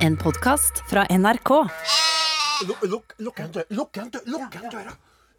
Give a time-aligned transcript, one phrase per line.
[0.00, 1.50] En podkast fra NRK.
[2.88, 3.64] Lukk igjen døra.
[3.76, 4.10] Lukk igjen
[4.72, 4.94] døra.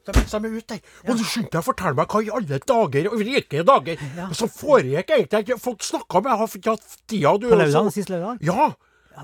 [0.05, 0.79] De de er ute der.
[1.09, 4.05] Og du skyndte deg å fortelle meg hva i alle dager, og rike dager,
[4.37, 5.57] som foregikk egentlig.
[5.61, 7.35] Fått snakka med, jeg har ikke hatt tida.
[7.41, 8.41] Du På lørdag, sist lørdag?
[8.45, 8.71] Ja.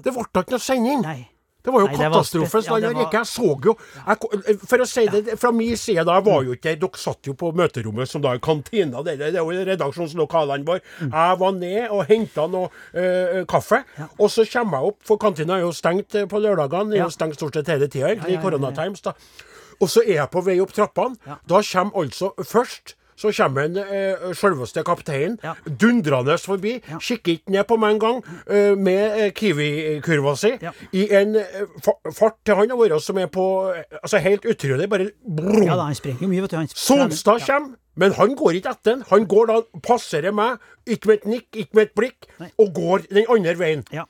[0.01, 1.05] Det ble da ikke noe sending.
[1.05, 1.19] Nei.
[1.67, 5.35] Det var jo Nei, spes- ja, var- Jeg så jo jeg, For å si det
[5.39, 6.79] fra min side, da var jo ikke der.
[6.87, 9.03] Dere satt jo på møterommet som da er kantina.
[9.03, 10.81] Det, det er jo redaksjonslokalene våre.
[11.01, 11.11] Mm.
[11.11, 13.81] Jeg var ned og henta noe øh, kaffe.
[14.17, 16.91] Og så kommer jeg opp, for kantina er jo stengt eh, på lørdagene.
[16.95, 18.45] Det er jo stengt stort sett hele tida, egentlig, Ja, ja, i ja, ja.
[18.47, 19.03] koronatimes.
[19.03, 19.13] da.
[19.79, 21.19] Og så er jeg på vei opp trappene.
[21.47, 25.55] Da kommer altså først så kommer en eh, selveste kapteinen Ja.
[25.65, 26.75] dundrende forbi.
[26.89, 26.99] Ja.
[27.01, 30.53] Kikker ikke ned på meg engang, eh, med eh, Kiwi-kurva si.
[30.61, 30.71] Ja.
[30.93, 31.81] I en eh,
[32.13, 34.89] fart til han vår som er på eh, Altså helt utrolig.
[34.89, 35.63] Bare brum.
[35.65, 36.57] Ja da, han springer jo mye, vet du.
[36.61, 39.03] Han Sonstad kommer, men han går ikke etter den.
[39.09, 42.51] Han går da, passerer meg, ikke med et nikk, ikke med et blikk, Nei.
[42.61, 43.83] og går den andre veien.
[43.91, 44.05] Ja.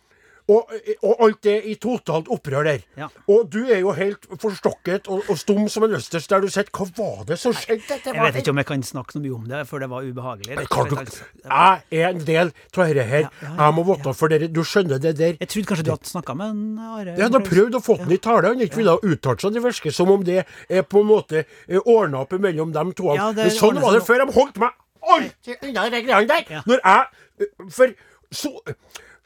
[0.47, 0.69] Og,
[1.03, 2.83] og alt det i totalt opprør der.
[2.95, 3.09] Ja.
[3.27, 6.71] Og du er jo helt forstokket og, og stum som en østers der du sitter.
[6.71, 7.97] Hva var det som skjedde?
[8.05, 10.55] Jeg vet ikke om jeg kan snakke så mye om det, for det var ubehagelig.
[10.55, 11.27] rett Kan slett, altså.
[11.43, 12.53] Var- jeg er en del av
[12.87, 13.27] dette her.
[13.27, 14.47] Ja, ja, ja, Jeg må vite for dere.
[14.47, 15.35] Du skjønner det der.
[15.41, 17.17] Jeg trodde kanskje du hadde snakka med en Are?
[17.17, 19.53] Jeg har prøvd å få den i tale, han ikke ville uttalt seg.
[19.57, 21.43] Det virker som om det er på en måte
[21.83, 23.11] ordna opp mellom dem to.
[23.15, 24.23] Ja, det Men sånn var det før.
[24.23, 24.71] De holdt meg
[25.07, 26.45] alltid unna de greiene der.
[26.55, 26.61] Ja.
[26.67, 27.91] Når jeg For
[28.33, 28.49] så,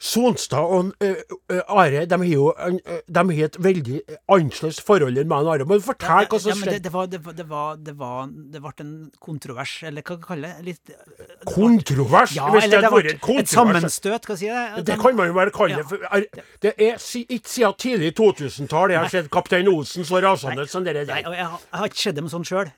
[0.02, 4.00] Sonstad og uh, Are de har jo eh, de har et veldig
[4.34, 5.66] annerledes forhold enn meg og Are.
[5.70, 6.80] Men fortell hva som ja, det, skjedde.
[6.88, 8.92] det, var, det, var, det, var, det, var, det ble en
[9.22, 10.66] kontrovers, eller hva kaller det?
[10.72, 10.94] Litt,
[11.46, 12.34] Kontrovers?
[12.34, 14.84] ja, hvis det eller det hadde vært et sammenstøt, sammenstøt, sier jeg det?
[14.90, 15.84] Det kan man jo bare kalle Ja.
[15.86, 16.00] det.
[16.10, 20.84] Er- det er ikke siden tidlig 2000-tall jeg har sett kaptein Olsen så rasende som
[20.84, 22.72] dere Nei, og jeg, har- jeg har ikke sett dem sånn sjøl.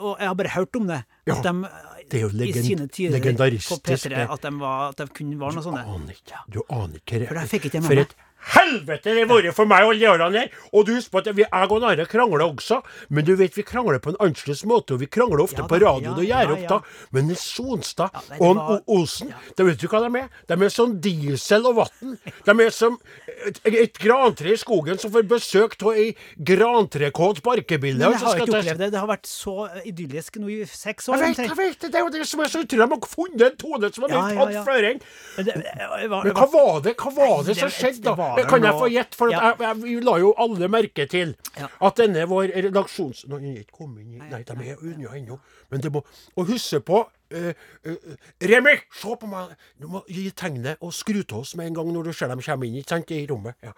[0.00, 1.02] Og jeg har bare hørt om det.
[1.26, 1.36] Ja.
[1.36, 1.68] At de
[2.10, 4.26] Det er jo i sine tider på P3 det.
[4.30, 5.80] at de, var, at de kunne være noe sånt.
[5.82, 6.42] Du aner ikke.
[6.54, 8.06] Du aner ikke For jeg fikk ikke det med For meg.
[8.06, 8.14] et
[8.54, 10.50] helvete det har vært for meg alle de årene her.
[10.72, 12.80] Og du husker på at vi, jeg og Nare krangler også,
[13.10, 15.80] men du vet vi krangler på en annerledes måte, og vi krangler ofte Ja på
[15.82, 16.80] radioen og gjør opp da.
[17.16, 20.28] Men Sonstad Ja, og var- Osen, da vet du hva de er?
[20.46, 22.18] De er som diesel og vann.
[22.46, 22.98] De er som
[23.46, 27.98] et, et grantre i skogen som får besøk av ei grantrekåt barkebille.
[27.98, 28.90] Men jeg har ikke opplevd det.
[28.94, 29.56] Det har vært så
[29.86, 31.16] idyllisk nå i seks år.
[31.20, 32.86] Jeg vet, jeg vet det, det er jo det som er så utrolig.
[32.86, 35.00] De har funnet en tone som har blitt tatt før en.
[35.36, 38.35] Men, hva var det Hva var det som skjedde, da?
[38.36, 39.16] Vel Kan jeg få gjette?
[39.18, 43.26] For jeg, jeg, vi la jo alle merke til at denne vår redaksjons...
[43.28, 45.38] Nå, jeg ikke kommet inn Nei, de er unna ennå.
[45.70, 46.04] Men det må
[46.36, 47.50] Og huske på Uh,
[47.82, 49.56] uh, Remi, se på meg!
[49.82, 52.38] Du må gi tegnet og skru til oss med en gang når du ser dem
[52.38, 53.56] komme inn sant, i rommet.
[53.66, 53.72] Ja.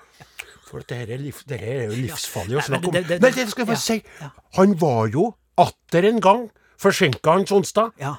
[0.68, 2.92] For det her er, liv, det her er jo livsfarlig å snakke om.
[2.98, 4.02] det- det- Men det skal jeg ja, bare si.
[4.20, 4.28] ja.
[4.58, 7.92] Han var jo atter en gang forsinka, Hans Onsdag.
[7.98, 8.16] Ja.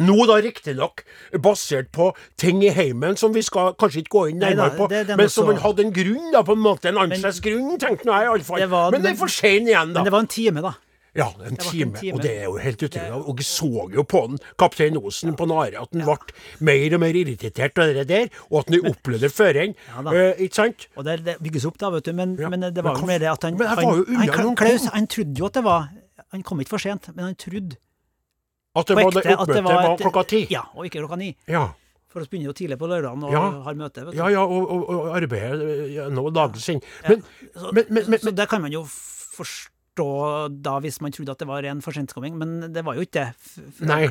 [0.00, 1.04] Nå da riktignok
[1.40, 5.06] basert på ting i heimen som vi skal kanskje ikke gå inn nærmere på, det-
[5.08, 6.88] det men som han hadde en grunn, da, på en måte.
[6.88, 8.90] En annerledes grunn, tenkte nå jeg iallfall.
[8.92, 10.00] Men det er for sein igjen, da.
[10.02, 10.74] Men det var en time, da.
[11.16, 12.12] Ja, en time, en time.
[12.12, 13.12] Og det er jo helt utrolig.
[13.26, 16.18] Og jeg så jo på den, kaptein Osen på Nare, at han ble
[16.60, 19.72] mer og mer irritert av det der, og at han opplevde føreren.
[19.88, 20.12] Ja.
[20.12, 20.86] Eh, ikke sant?
[20.94, 22.12] Og det, det bygges opp, da, vet du.
[22.12, 25.06] Men, Ja, men det var jo mer det at han han, han, noen Klaus, han
[25.06, 25.88] trodde jo at det var
[26.32, 27.78] Han kom ikke for sent, men han trodde
[28.76, 30.40] At det var ekte oppmøtet det var, et- klokka ti.
[30.52, 31.30] Ja, og ikke klokka ni.
[31.48, 31.66] Ja.
[32.12, 33.44] For vi begynner jo tidlig på lørdagen og Ja.
[33.66, 34.04] har møte.
[34.06, 34.18] vet du.
[34.18, 36.80] Ja, ja, og, og, og arbeider gjennom dagen sin.
[37.08, 37.22] Men,
[37.54, 41.40] Så, men, men, men, så det kan man jo forstå da, hvis man trodde at
[41.42, 43.62] det var en forsentkomming, men det var jo ikke det.
[43.88, 44.02] Nei.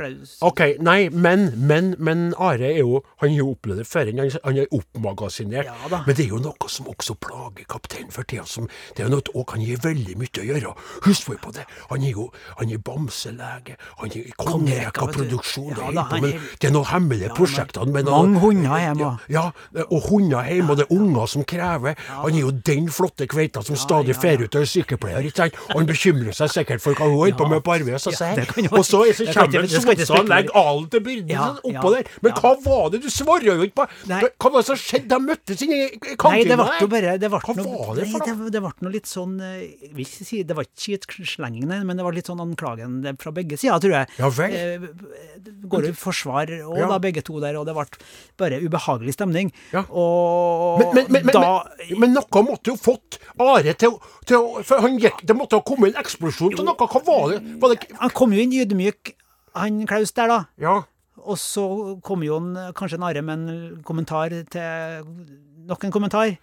[0.42, 4.10] OK, nei, men, men, men Are er jo Han har jo opplevd det før.
[4.18, 5.66] Han, han er oppmagasinert.
[5.70, 8.46] Ja men det er jo noe som også plager kapteinen for tida.
[8.50, 10.74] Som, det er jo noe og kan gi veldig mye å gjøre.
[11.06, 11.66] Husk på det.
[11.90, 12.28] Han er jo
[12.60, 13.78] han er bamselege.
[14.02, 15.24] Han er Kongerekka, du.
[15.36, 17.86] Ja det, da, på, men det er noen hemmelige prosjekter.
[17.86, 19.12] med noe- Mange hunder hjemme.
[19.30, 21.96] Ja, ja, og hunder hjemme, og det er unger som krever.
[22.10, 25.26] Han er jo den flotte kveita som stadig ja, fer ut og er sykepleier.
[25.26, 25.60] ikke sant?
[25.76, 28.02] Han bekymrer seg sikkert for hva hun holder på med på arbeidet.
[28.04, 32.10] Så Ja, og så, så kommer skal og legger alen til byrden oppå der.
[32.26, 33.02] Men hva var det?
[33.06, 33.88] Du svarer jo ikke på.
[34.10, 35.10] Hva var det som skjedde?
[35.12, 37.20] De møttes inne i kantina der.
[37.22, 41.12] det ble noe, nei, det, det ble noe litt sånn eh, si Det var ikke
[41.16, 44.12] skitslenging, men det var litt sånn anklagende fra begge sider, tror jeg.
[44.20, 44.56] Ja vel.
[44.56, 44.88] Eh,
[45.66, 46.88] går i forsvar og Ja.
[46.90, 47.86] da begge to der, og det ble
[48.38, 49.52] bare ubehagelig stemning.
[49.74, 49.86] Ja.
[49.90, 51.64] Og Men, men, men, da
[51.98, 53.96] men, noe måtte jo fått Are til
[54.38, 56.76] å For han gikk Det måtte ha kommet en eksplosjon til noe.
[56.78, 57.40] Hva var det?
[57.62, 59.16] Var det Han kom jo inn ydmyk,
[59.56, 60.44] han Klaus der, da.
[60.62, 60.82] ja.
[61.26, 61.64] Og så
[62.06, 65.08] kom jo en, kanskje en arre med en kommentar til
[65.66, 66.36] Nok en kommentar.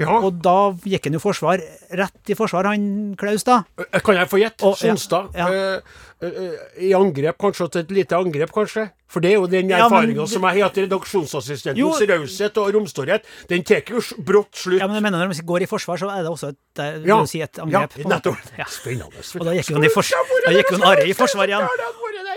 [0.00, 0.16] Ja.
[0.24, 1.60] Og da gikk han jo forsvar,
[2.00, 3.58] rett i forsvar, han Klaus, da.
[3.78, 4.70] Eh, Kan jeg få gjette?
[4.80, 5.34] Sonstad.
[5.36, 5.48] ja.
[5.52, 5.74] Ja.
[6.22, 8.86] eh, eh, I angrep, kanskje til et lite angrep, kanskje?
[9.10, 11.90] For det er jo den erfaringa som jeg har hatt redaksjonsassistentens Jo.
[12.12, 13.24] raushet og romstorhet.
[13.50, 14.78] Den tar jo brått slutt.
[14.80, 17.06] Ja, men jeg mener Når de går i forsvar, så er det også et, det,
[17.06, 17.24] Ja.
[17.26, 17.96] si et angrep.
[17.98, 18.38] Ja, nettopp.
[18.56, 18.64] Ja.
[18.70, 19.24] Spennende.
[19.40, 21.66] Og da gikk jo han Are i forsvar igjen.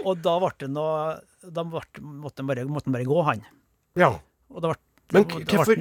[0.04, 3.42] Og da ble det noe Da måtte han bare, bare gå, han.
[4.00, 4.10] Ja.
[4.50, 4.78] Og da ble,
[5.14, 5.78] Men hvorfor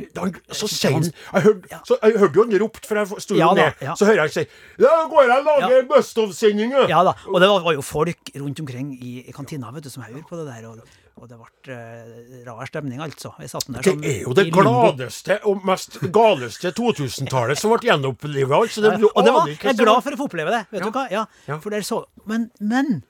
[0.53, 3.79] Så sier han Jeg hørte jo han ropte, for jeg sto jo Ja ned.
[3.83, 3.95] ja.
[3.99, 4.45] Så hører jeg han si
[4.85, 5.85] Ja, går jeg og lager ja.
[5.91, 7.15] Bustov-sending, Ja da.
[7.29, 10.25] Og det var, var jo folk rundt omkring i, i kantina vet du, som hører
[10.29, 10.67] på det der.
[10.69, 10.81] Og,
[11.17, 13.33] og det ble uh, rar stemning, altså.
[13.39, 18.57] Der Det som er jo det gladeste og mest galeste 2000-tallet som ble gjenopplivet.
[18.59, 20.63] Altså, det, Ja, og det var, jeg er glad for å få oppleve det.
[20.73, 20.91] Vet Ja.
[20.91, 21.07] du hva?
[21.11, 21.61] Ja, Ja.
[21.83, 23.03] Så, men, men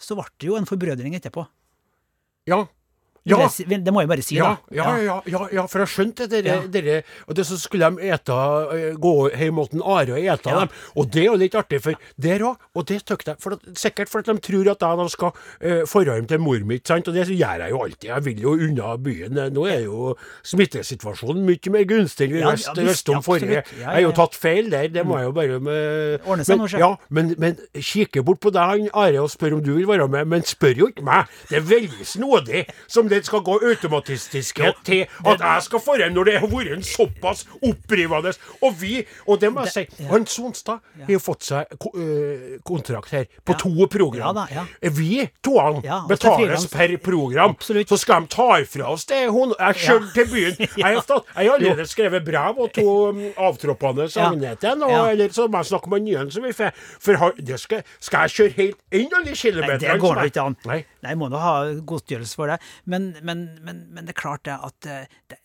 [0.00, 1.46] så ble det jo en forbrødring etterpå.
[2.48, 2.64] Ja.
[3.28, 3.48] Ja.
[3.48, 4.74] si- Det må jeg bare si, Ja, da.
[4.74, 6.44] ja, ja, ja, for jeg skjønte det.
[6.72, 10.68] Dere, og det så skulle de ete, eh, gå hjem til Are og ete dem.
[10.96, 13.60] Og det er jo litt artig, for der òg, og det tykte jeg for at,
[13.76, 16.80] Sikkert for at de tror at jeg da skal uh, forra hjem til mor mi,
[16.84, 17.06] sant?
[17.08, 18.08] og det gjør jeg jo alltid.
[18.08, 19.38] Jeg vil jo unna byen.
[19.52, 20.16] Nå er jo
[20.64, 23.62] smittesituasjonen mye mer gunstig enn vi visste ja, visst, om forrige.
[23.78, 26.68] Jeg har jo tatt feil der, det må jeg jo bare med, Ordne seg nå,
[26.70, 26.82] sjef.
[26.82, 30.28] ja, men, men kikke bort på deg, Are, og spør om du vil være med.
[30.30, 31.30] Men spør jo ikke meg.
[31.50, 36.14] Det er veldig snodig som det skal gå automatistisk til at jeg skal få hjem
[36.16, 38.32] når det har vært en såpass opprivende
[38.62, 43.10] Og vi, og det må jeg si, han Sonstad har jo fått seg øh, kontrakt
[43.14, 43.58] her på Ja.
[43.58, 44.36] to program.
[44.50, 44.90] Ja ja.
[44.90, 47.56] Vi toene Ja, og til betales per program.
[47.60, 49.28] Så skal de ta ifra oss det.
[49.30, 50.56] Hun, jeg kjørte til byen.
[50.80, 55.02] Jeg har, tatt, jeg har allerede skrevet brev og to um, avtroppende Agnete nå, Ja.
[55.12, 57.82] eller så må jeg snakke med Nyen som vi får For skal,
[58.12, 59.80] jeg kjøre helt inn alle Nei, kilometerne?
[59.80, 60.56] det går nå ikke an.
[60.66, 61.54] Nei, jeg må nå ha
[61.86, 62.58] godtgjørelse for det.
[62.90, 65.38] Men, men, men, men det er klart det at eh, det,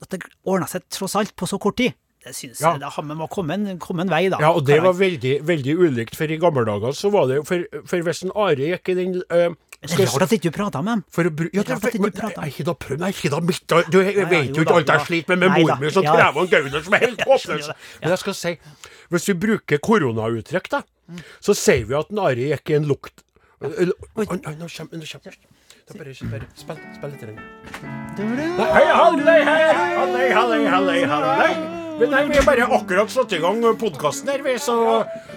[0.00, 1.96] at det ordna seg tross alt på så kort tid.
[2.20, 2.72] Det synes Ja.
[2.74, 2.80] jeg.
[2.82, 4.36] Det har- må komme en, komme en vei, da.
[4.40, 7.44] Ja, og det var veldig, veldig ulikt, for i gamle dager så var det jo
[7.48, 10.50] For, for hvis en Are gikk i den uh, Det er jeg rart at ikke
[10.50, 11.04] du prata med dem.
[11.08, 12.98] For å bru ja, det, Rart at men, ikke du med jeg, jeg, da prøv,
[13.00, 15.48] nei, ikke da midt da- Du jeg ja, vet jo ikke alt jeg sliter med
[15.48, 16.12] med mor da, mi, som ja.
[16.18, 17.70] krever en gauner som er helt Jeg håpløs.
[18.02, 18.52] Men jeg skal si,
[19.16, 20.82] hvis vi bruker koronauttrykk, da,
[21.40, 23.24] så sier vi at en Are gikk i en lukt...
[23.60, 25.49] Nå kommer Nå kommer Da
[25.90, 26.14] spill,
[26.94, 27.22] spill litt.
[27.22, 27.38] i den.
[28.60, 31.52] Hei, hallei, hei, hallei, hallei, hallei, hallei.
[32.00, 34.76] Men nei, vi har bare akkurat satt i gang podkasten her, vi, så,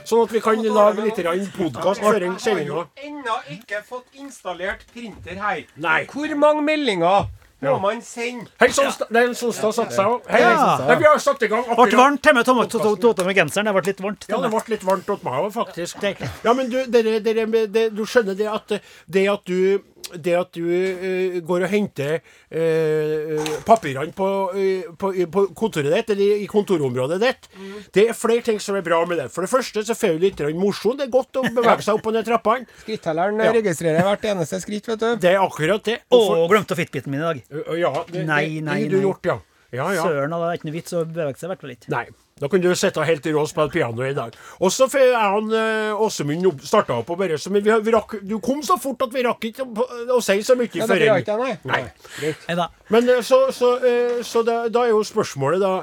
[0.08, 1.20] sånn at vi kan lage litt
[1.58, 2.86] podkast før sendinga.
[3.04, 5.66] ennå ikke fått installert printer her.
[5.76, 6.04] Nei.
[6.14, 7.28] Hvor mange meldinger
[7.64, 8.48] må man sende?
[8.60, 9.12] Hei, Sonstad.
[9.12, 10.26] Nei, Sonstad satt seg òg.
[10.32, 10.78] Hei, Ja.
[10.88, 13.66] Nei, vi har satt i gang Det ble varmt hjemme med genseren.
[13.66, 14.26] Det ble litt varmt.
[14.30, 16.04] Ja, det ble litt varmt hos meg òg, faktisk.
[16.44, 19.80] Ja, men du, dere, dere, det, du skjønner det at det at du
[20.18, 22.20] det at du uh, går og henter
[22.54, 27.48] uh, papirene på, uh, på, på kontoret ditt, eller i kontorområdet ditt,
[27.96, 29.30] det er flere ting som er bra med det.
[29.34, 30.98] For det første så får du litt grann mosjon.
[31.00, 32.68] Det er godt å bevege seg opp og ned trappene.
[32.84, 33.52] Skrittelleren Ja.
[33.56, 35.10] registrerer hvert eneste skritt, vet du.
[35.24, 36.00] Det er akkurat det.
[36.12, 37.44] Og for- glemte fitbiten min i dag.
[37.80, 39.06] Ja, det, Nei, det, nei, det har du nei.
[39.08, 39.40] gjort, ja.
[39.74, 40.04] Ja, ja.
[40.06, 41.88] Søren, det er ikke noe vits å bevege seg i hvert fall litt.
[41.90, 42.06] Nei.
[42.42, 44.34] Da kan du sitte helt i ro og spille piano i dag.
[44.60, 48.16] Og så får han eh, Åsemund starta opp og bare så, Men vi, vi rakk,
[48.26, 49.86] du kom så fort at vi rakk ikke å,
[50.18, 51.54] å si så mye Ja, før enn- nei?
[51.70, 52.68] Nei.
[52.90, 55.76] Men eh, så, så, eh, så da, da er jo spørsmålet, da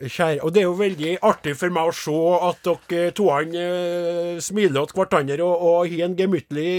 [0.00, 2.12] Kjære, og det er jo veldig artig for meg å se
[2.46, 6.70] at dere toene eh, smiler til hverandre og, og har en gemyttlig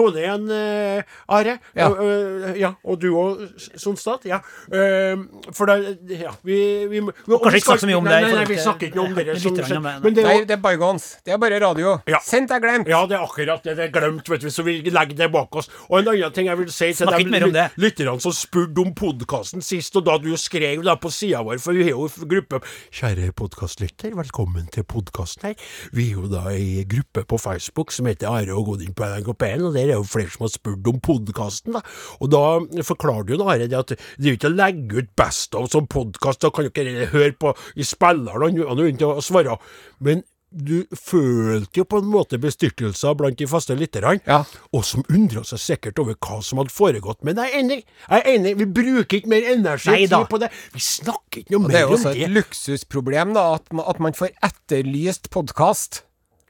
[0.00, 1.56] tone igjen, uh, Are.
[1.76, 1.88] Ja.
[1.90, 2.72] Eh, ja.
[2.84, 3.44] Og du òg,
[3.78, 4.24] Sonstad.
[4.28, 4.40] Ja.
[4.72, 5.16] Eh,
[5.56, 5.76] for da
[6.10, 8.88] Ja, vi, vi, vi kanskje ikke snakke så mye om det Nei, nei, vi snakker
[8.88, 9.36] ikke noe om dere.
[9.40, 11.06] Som men- det Nei, det er bygons.
[11.24, 11.98] Det er bare radio.
[12.10, 12.20] Ja.
[12.24, 12.88] Sendt er glemt.
[12.88, 13.76] ja, det er akkurat det.
[13.78, 15.70] Det er glemt, vet vi, så vi legger det bak oss.
[15.88, 19.96] Og en annen ting jeg vil si til de lytterne som spurte om podkasten sist,
[19.96, 22.60] og da du skrev da på sida vår, for vi har jo gruppe
[22.90, 25.54] Kjære podkastlytter, velkommen til podkasten her.
[25.94, 29.64] Vi er jo da ei gruppe på Facebook som heter Are og Godin på NRK1,
[29.68, 31.82] og der er jo flere som har spurt om podkasten, da.
[32.20, 32.42] Og da
[32.86, 35.70] forklarer du jo Are det at det er jo ikke å legge ut Best of
[35.72, 39.58] som podkast, da kan jo ikke høre på i spilleren, han er jo å svare.
[40.00, 44.40] Men du følte jo på en måte bestyrtelser blant de faste lytterne, Ja.
[44.74, 47.22] og som undra seg sikkert over hva som hadde foregått.
[47.22, 50.24] Men jeg er enig, jeg er enig, vi bruker ikke mer energi Neida.
[50.26, 50.50] på det.
[50.74, 53.84] Vi snakker ikke noe Det er mer jo om også et luksusproblem da, at man,
[53.86, 56.02] at man får etterlyst podkast.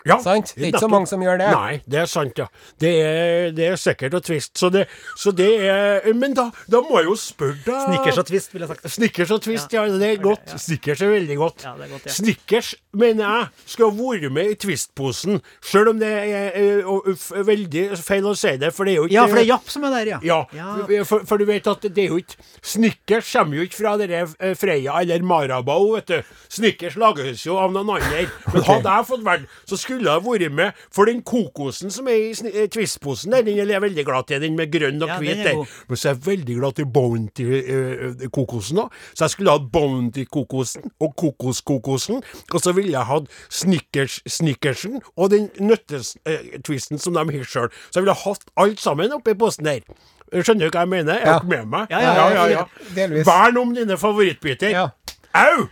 [0.08, 0.54] Ja, Sant?
[0.56, 1.48] Det er ikke så mange som gjør det.
[1.52, 2.46] Nei, det er sant, ja.
[2.80, 4.54] Det er, det er sikkert og tvist.
[4.56, 4.86] Så det,
[5.18, 8.66] så det er Men da, da må jeg jo spørre, deg Snickers og tvist, ville
[8.68, 8.90] jeg sagt.
[8.94, 9.84] Snickers og tvist, ja.
[10.00, 10.54] det er godt.
[10.60, 11.66] Snickers er veldig godt.
[11.66, 12.14] Ja, det er godt, ja.
[12.16, 15.40] Snickers, mener jeg, skal ha vært med i Twist-posen.
[15.68, 19.00] Sjøl om det er eh, og, f- veldig feil å si det, for det er
[19.02, 20.20] jo ikke Ja, for det er Japp som er der, ja.
[20.26, 21.04] Ja, Ja.
[21.06, 24.24] For, for du vet at det er jo ikke Snickers kommer jo ikke fra dere
[24.38, 26.34] eh, Freia eller Marabou, vet du.
[26.50, 28.24] Snickers lages jo av noen andre.
[28.54, 30.72] Men hadde jeg fått vært, så skulle jeg vært med.
[30.94, 34.40] For den kokosen som er i eh, Twist-posen der, den er jeg veldig glad til.
[34.40, 35.64] Den med grønn og Ja, hvit er der.
[35.88, 38.92] Men så er jeg veldig glad til Bounty-kokosen òg.
[39.14, 42.22] Så jeg skulle hatt Bounty-kokosen og Kokos-kokosen.
[42.54, 47.68] Og så ville jeg hatt Snickers, Snickersen og den nøttes-twisten som de har sjøl.
[47.90, 49.80] Så jeg ville hatt alt sammen oppi posen der.
[50.30, 51.12] Skjønner du hva jeg mener?
[51.18, 51.38] Er Ja.
[51.38, 51.86] dere med meg?
[51.90, 53.26] Ja, ja, ja, ja, delvis.
[53.26, 54.90] Vern om dine favorittbiter.
[55.34, 55.66] Au!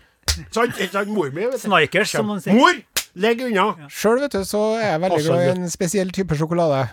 [0.55, 1.59] Sant, sant, mor mi, vet du.
[1.59, 2.55] Snikers, som man sier.
[2.55, 2.75] Mor,
[3.17, 3.89] legg unna.
[3.93, 6.87] Sjøl, vet du, så er jeg veldig glad i en spesiell type sjokolade.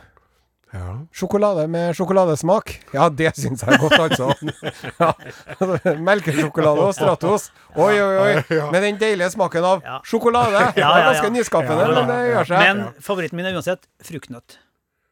[0.76, 0.98] Ja.
[1.16, 2.74] Sjokolade med sjokoladesmak.
[2.92, 4.34] Ja, det syns jeg er godt, altså.
[5.00, 5.94] Ja.
[6.04, 7.50] Melkesjokolade og Stratos.
[7.76, 8.34] Oi, oi, oi.
[8.74, 10.66] Med den deilige smaken av sjokolade.
[10.76, 12.66] Det er ganske nyskapende, men det gjør seg.
[12.68, 14.60] Men favoritten min er uansett fruktnøtt.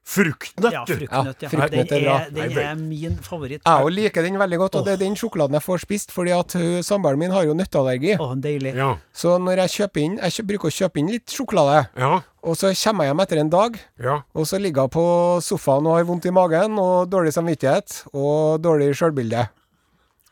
[0.03, 1.47] Fruktnøtt, Ja, fruktnøtt, ja.
[1.47, 3.61] Ja, fruktnøtt Den er er, den er min favoritt.
[3.63, 6.33] Jeg òg liker den veldig godt, og det er den sjokoladen jeg får spist, fordi
[6.35, 8.17] at samboeren min har jo nøtteallergi.
[8.19, 8.75] Oh, deilig.
[8.75, 8.97] Ja.
[9.15, 12.19] Så når jeg kjøper inn Jeg bruker å kjøpe inn litt sjokolade, Ja.
[12.43, 14.21] og så kommer jeg hjem etter en dag, Ja.
[14.35, 15.05] og så ligger jeg på
[15.41, 19.47] sofaen og har vondt i magen, og dårlig samvittighet, og dårlig sjølbilde.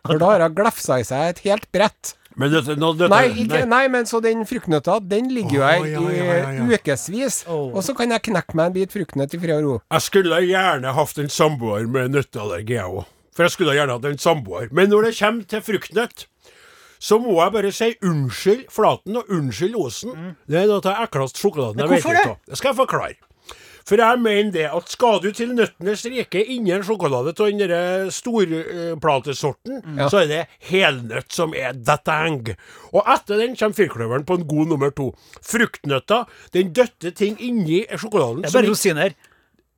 [0.07, 2.15] For da har hun glefsa i seg et helt brett.
[2.39, 5.83] Men dette, nå, dette Nei, ikke, nei, men så den fruktnøtta, den ligger jo her
[5.83, 6.67] ja, ja, ja, ja.
[6.71, 7.41] ukevis.
[7.51, 7.73] Oh.
[7.75, 9.77] Og så kan jeg knekke meg en bit fruktnøtt i fred og ro.
[9.91, 13.09] Jeg skulle gjerne hatt en samboer med nøtteallergi, jeg òg.
[13.35, 14.71] For jeg skulle gjerne hatt en samboer.
[14.75, 16.25] Men når det kommer til fruktnøtt,
[17.01, 20.15] så må jeg bare si unnskyld Flaten og unnskyld Osen.
[20.45, 22.39] Det er noe av den ekleste sjokoladen jeg vet om.
[22.47, 23.17] Det skal jeg forklare.
[23.87, 28.11] For jeg mener det at skal du til nøttenes rike innen sjokolade av den derre
[28.13, 32.53] storplatesorten, så er det helnøtt som er the tang.
[32.91, 35.11] Og etter den kommer firkløveren på en god nummer to.
[35.41, 36.23] Fruktnøtta,
[36.55, 38.43] den døtter ting inni sjokoladen.
[38.45, 39.17] Det er bare rosiner.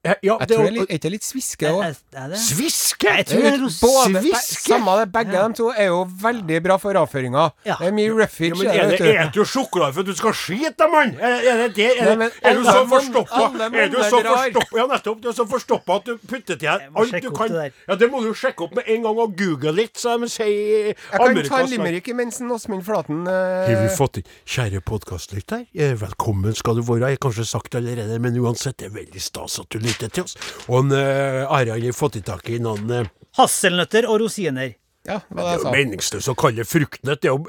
[0.03, 1.83] Ja, ja, Jeg det tror er det er litt, ikke litt sviske òg.
[2.19, 2.33] er?
[2.35, 3.07] Sviske!
[3.07, 4.73] Jeg tror det er Både, Sviske?
[4.73, 7.43] samme det, begge de to er jo veldig bra for avføringa.
[7.63, 7.77] Ja.
[7.79, 9.39] Det er mye roughage Ja, men er det, du.
[9.39, 11.13] jo sjokolade for at du skal skite, da, mann?
[11.23, 11.87] Er, er det det?
[12.01, 13.45] Er, Nei, men er du så forstoppa?
[13.63, 14.77] Er du så forstoppa?
[14.81, 15.21] Ja, nettopp.
[15.23, 17.55] Du er så forstoppa at du putter til deg alt du kan.
[17.55, 17.71] det.
[17.87, 20.51] Ja, Det må du sjekke opp med en gang og google litt, så de sier
[20.51, 24.27] i Jeg kan ta en limerick mens en Åsmund Flaten Har eh, vi fått inn
[24.43, 27.07] Kjære podkastlytter, eh, velkommen skal du være.
[27.13, 29.92] Jeg har kanskje sagt det allerede, men uansett, det er veldig stas at du lytter
[30.01, 30.37] til oss.
[30.67, 34.75] Og en, eh, Are har fått i tak i noen uh, Hasselnøtter og rosiner.
[35.03, 37.23] Ja, hva Det det er jo meningsløst å kalle det fruktnøtt.
[37.23, 37.41] Det er jo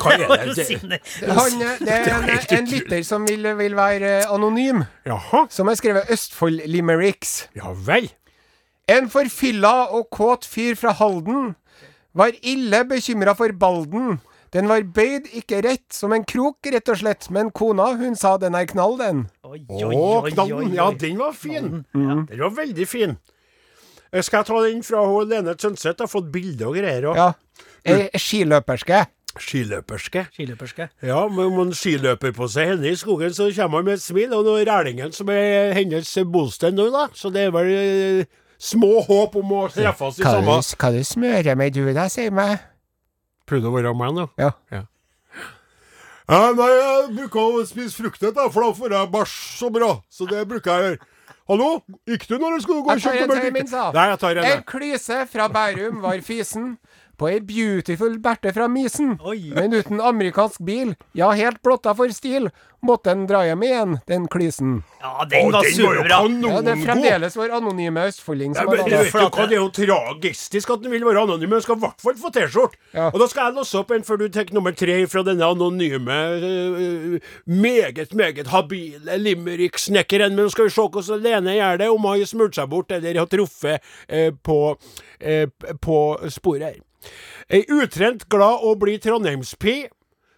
[0.00, 0.66] Hva er det?
[0.92, 1.00] det?
[1.28, 5.42] Han, eh, det er en, en lytter som vil, vil være anonym, Jaha?
[5.52, 7.50] som har skrevet Østfold Limericks.
[7.58, 8.08] Ja vel?
[8.88, 11.52] En forfylla og kåt fyr fra Halden
[12.16, 14.16] var ille bekymra for balden.
[14.54, 18.36] Den var bøyd, ikke rett, som en krok, rett og slett, men kona, hun sa
[18.38, 19.24] den er knall, den.
[19.44, 20.74] Oi, Å, oi, oi, oi, knallen.
[20.76, 21.84] Ja, den var fin.
[21.92, 23.16] Den var veldig fin.
[24.12, 26.00] Eh, Skal jeg ta den fra hun Lene Tønseth?
[26.00, 27.10] Har fått bilde og greier.
[27.10, 27.32] Og Ja.
[27.86, 29.04] Ei skiløperske.
[29.36, 30.26] Skiløperske.
[30.32, 30.88] Skiløperske.
[31.04, 34.02] Ja, men om en skiløper på seg henne i skogen, så kommer han med et
[34.02, 34.32] smil.
[34.32, 37.08] Og Rælingen som er hennes bosted nå, da.
[37.14, 38.24] Så det er vel eh,
[38.58, 40.48] små håp om å treffes i du,
[40.80, 42.58] hva du smører med du da, sier meg?
[43.46, 44.28] Prøvde å være med nå.
[44.40, 44.52] Ja.
[46.26, 49.92] Ja, nei, jeg bruker å spise fruktnøtt, da, for da får jeg bæsj så bra.
[50.10, 51.12] Så det bruker jeg å gjøre.
[51.46, 51.68] Hallo?
[52.10, 53.68] Gikk du nå, du skulle gå og kjøpe melk?
[53.70, 53.92] til.
[53.94, 54.48] Nei, jeg tar en.
[54.50, 56.72] En klyse fra Bærum var fysen
[57.16, 59.16] på ei beautiful Berthe fra Mysen.
[59.24, 59.52] Oi.
[59.54, 62.50] Men uten amerikansk bil, ja, helt blotta for stil,
[62.86, 64.76] måtte den dra hjem igjen, den klisen.
[65.00, 66.20] Ja, den var superbra.
[66.28, 69.62] Ja, det er fremdeles vår anonyme østfolding Ja, som har laga vet hva, Det er
[69.62, 72.80] jo tragistisk at den vil være anonym, men den skal i hvert fall få T-skjorte.
[72.94, 73.08] Ja.
[73.12, 76.18] Og da skal jeg låse opp en før du tar nummer tre fra denne anonyme,
[76.36, 80.36] øh, meget, meget habile limerick-snekkeren.
[80.36, 82.92] Men nå skal vi se hvordan Lene gjør det, om hun har smurt seg bort
[82.92, 84.60] eller har truffet eh, på,
[85.20, 85.48] eh,
[85.82, 86.82] på sporet her.
[87.50, 89.76] Ei utrent, glad og blid trondheimspi,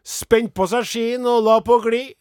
[0.05, 2.15] spent på seg skien og la på glid.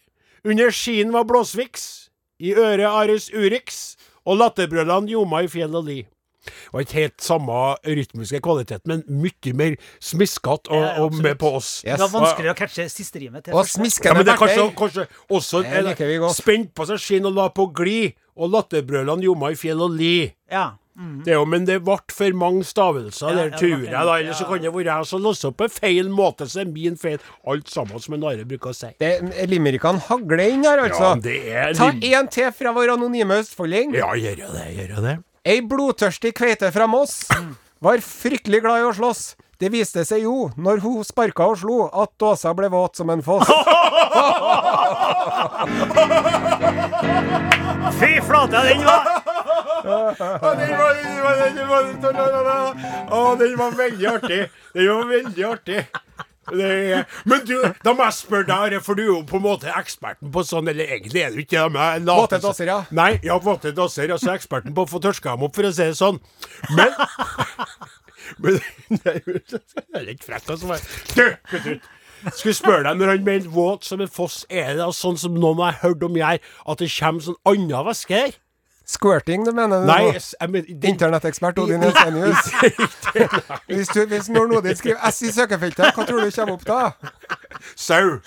[0.48, 2.08] Under skien var blåsviks,
[2.40, 3.96] i øret Aris Urix,
[4.28, 6.04] og latterbrølene ljoma i fjell og li.
[6.48, 11.36] Det var ikke helt samme rytmiske kvalitet, men mye mer smiskete og, Ja, og med
[11.42, 11.82] på oss.
[11.84, 11.98] Yes.
[12.00, 13.44] Det var vanskeligere å catche siste rimet.
[13.44, 13.68] til Og.
[13.68, 17.68] Ja, men det er kanskje, kanskje også Det spent på seg skinn og la på
[17.76, 20.32] glid, og latterbrølene ljoma i fjell og li.
[20.52, 20.78] Ja.
[20.98, 23.92] Det er jo, men det ble for mange stavelser Ja, der, ja, tror jeg.
[23.94, 26.68] da, Eller så kan det være jeg som låser opp på feil måte, så det
[26.68, 27.20] er min feil.
[27.46, 28.88] Alt sammen, som en Are bruker å si.
[29.00, 31.04] Det- Limerickene hagler inn her, altså.
[31.04, 33.94] Ja, det er Ta en én til fra vår anonyme østfolding.
[33.94, 35.18] Ja, gjør jeg det, gjør jeg det.
[35.46, 37.28] Ei blodtørstig kveite fra Moss
[37.80, 39.36] var fryktelig glad i å slåss.
[39.60, 43.22] Det viste seg jo, når hun sparka og slo, at dåsa ble våt som en
[43.26, 43.48] foss.
[47.98, 49.08] Fy flate, den var
[50.58, 50.94] den var,
[51.56, 52.76] den var, den var,
[53.12, 54.42] Å, den var veldig artig.
[54.74, 55.86] Den var veldig artig.
[56.48, 59.72] Det men du, da må jeg spørre deg, for du er jo på en måte
[59.76, 62.06] eksperten på sånn, eller egentlig er du ikke det.
[62.08, 62.78] Våte dasser, ja.
[62.96, 64.14] Nei, ja, våte dasser.
[64.16, 66.22] Altså eksperten på å få tørska dem opp, for å si det sånn.
[66.78, 66.96] Men
[68.44, 68.58] Men
[68.90, 69.14] det
[69.96, 70.68] er litt frekt, altså.
[70.68, 70.82] svare.
[71.16, 71.94] Du, kutt ut.
[72.34, 75.62] Skulle spørre deg, når han mener våt som en foss, er det sånn som noen
[75.64, 78.36] har hørt om jeg, at det kommer sånn annen væske her?
[78.88, 79.90] Squirting, du mener du?
[79.90, 82.46] Nei, jeg, mener Internettekspert Odin Jensenius.
[83.68, 86.80] Hvis, du- hvis når Nordin skriver S i søkefeltet, hva tror du kommer opp da?
[87.76, 88.22] Sau.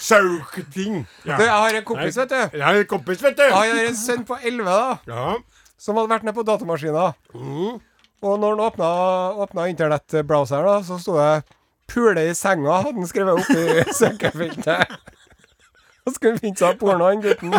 [0.00, 1.06] Sauting.
[1.28, 1.36] Ja.
[1.36, 2.38] Du, jeg har en kompis, vet du.
[2.56, 3.42] Jeg har en kompis, vet du.
[3.44, 5.36] Ja, Jeg har en sønn på 11 da, Ja.
[5.80, 7.10] som hadde vært nede på datamaskina.
[8.22, 8.88] Og når han åpna,
[9.44, 11.44] åpna internettbrowseren, så sto det
[11.90, 14.96] 'Pule i senga', hadde han skrevet opp i søkefeltet.
[16.06, 17.54] Og skulle finne seg porno, han gutten.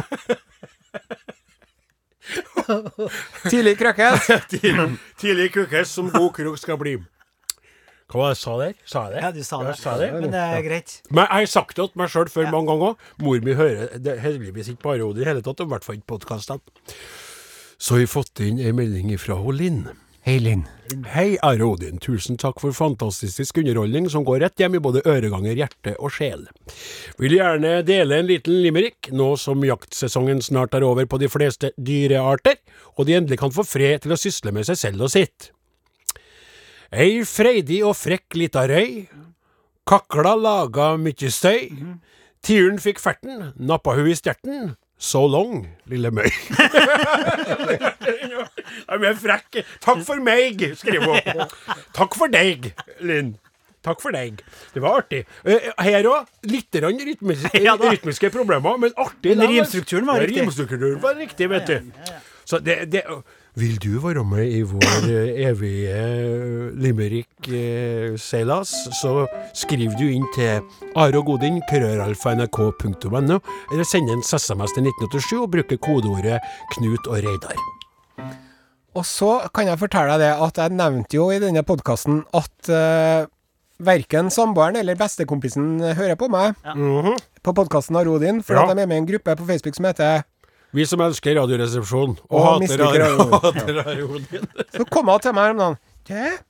[3.50, 4.28] Tidlig krøkkes.
[4.52, 6.98] Tidlig, tidlig kukes som god krok skal bli.
[8.12, 8.74] Hva var det jeg sa der?
[8.84, 9.20] Sa jeg det?
[9.24, 9.76] Ja, du sa det.
[9.80, 10.10] sa det.
[10.14, 10.98] Men det er greit.
[11.10, 12.96] Men jeg har sagt det til meg sjøl før mange ganger.
[13.24, 16.00] Mor mi hører det heldigvis ikke bare ordet i hele tatt, og i hvert fall
[16.00, 16.60] ikke podkastene.
[17.80, 19.86] Så har vi fått inn ei melding fra Linn.
[20.22, 20.68] Hei, Linn.
[21.16, 21.98] Hei, Are Odin.
[21.98, 26.44] Tusen takk for fantastisk underholdning som går rett hjem i både øreganger, hjerte og sjel.
[27.18, 31.72] Vil gjerne dele en liten limerick, nå som jaktsesongen snart er over på de fleste
[31.74, 32.60] dyrearter,
[32.94, 35.50] og de endelig kan få fred til å sysle med seg selv og sitt.
[36.94, 39.08] Ei freidig og frekk lita røy,
[39.90, 41.66] kakla laga mykje støy,
[42.46, 46.30] tiuren fikk ferten, nappa hun i stjerten, so long, lille møy.
[48.92, 49.64] Jeg er frekke.
[49.84, 51.48] Takk for meg, skriver hun.
[51.98, 52.72] Takk for deg,
[53.04, 53.34] Linn.
[53.82, 54.44] Takk for deg.
[54.76, 55.24] Det var artig.
[55.42, 59.34] Eh, Her òg litt grann rytmis Ja rytmiske problemer, men artig.
[59.40, 60.44] Men rimstrukturen var riktig.
[60.44, 61.80] Rimstrukturen var riktig, vet du.
[62.46, 63.02] Så det, det
[63.60, 69.26] Vil du være med i vår eh, evige eh, limerick-seilas, så
[69.58, 70.62] skriv du inn til
[70.96, 73.40] arogodin, krøralfa.nrk.no,
[73.74, 76.40] eller send en SMS til 1987 og bruke kodeordet
[76.78, 77.60] Knut og Reidar.
[78.96, 82.72] Og så kan jeg fortelle deg det at jeg nevnte jo i denne podkasten at
[82.72, 83.28] uh,
[83.84, 86.56] verken samboeren eller bestekompisen hører på meg
[87.42, 88.64] på podkasten av Rodin, for Ja.
[88.68, 90.24] at de er med i en gruppe på Facebook som heter
[90.76, 93.74] Vi som elsker Radioresepsjonen og, Og hater.
[93.82, 94.28] Radioen.
[94.76, 95.80] Så kom hun til meg her om dagen.
[96.08, 96.44] Du,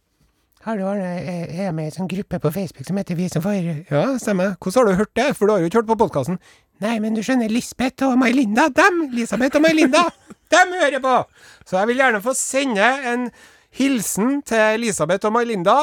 [0.66, 1.30] har du vært
[1.62, 4.54] er med i en sånn gruppe på Facebook som heter Vi som får Ja, stemmer.
[4.62, 5.30] Hvordan har du hørt det?
[5.38, 6.38] For du har jo ikke hørt på podkasten.
[6.82, 9.04] Nei, men du skjønner, Lisbeth og May-Linda, dem!
[9.12, 10.08] Elisabeth og May-Linda,
[10.54, 11.16] dem hører på!
[11.70, 13.28] Så jeg vil gjerne få sende en
[13.78, 15.76] hilsen til Elisabeth og May-Linda.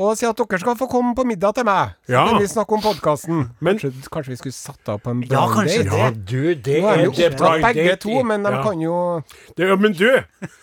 [0.00, 1.92] Og si at dere skal få komme på middag til meg.
[2.08, 2.22] Så Ja.
[2.28, 3.50] kan vi snakke om podkasten.
[3.60, 5.84] Kanskje, kanskje vi skulle satt av på en blind ja, date?
[5.84, 8.52] Ja, du, det Nå er er jo det opptatt blind begge date to, men de
[8.54, 8.62] ja.
[8.64, 9.22] kan jo
[9.56, 10.08] Det, ja, men du,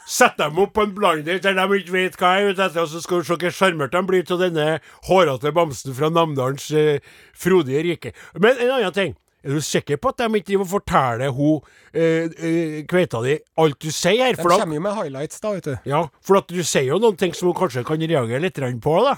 [0.08, 2.66] sett dem opp på en blind date der de ikke vet hva jeg er ute
[2.66, 4.68] etter, og så skal du se hvor sjarmerte de blir av denne
[5.06, 7.00] hårete bamsen fra Namdalens eh,
[7.38, 8.14] frodige rike.
[8.34, 9.16] Men en annen ting.
[9.48, 11.62] Er du sikker på at de ikke driver og forteller hun
[11.96, 14.36] eh, eh, kveita di alt du sier her?
[14.36, 15.78] De kommer jo med highlights, da, vet du.
[15.88, 18.98] ja, for at du sier jo noen ting som hun kanskje kan reagere litt på,
[19.08, 19.16] da.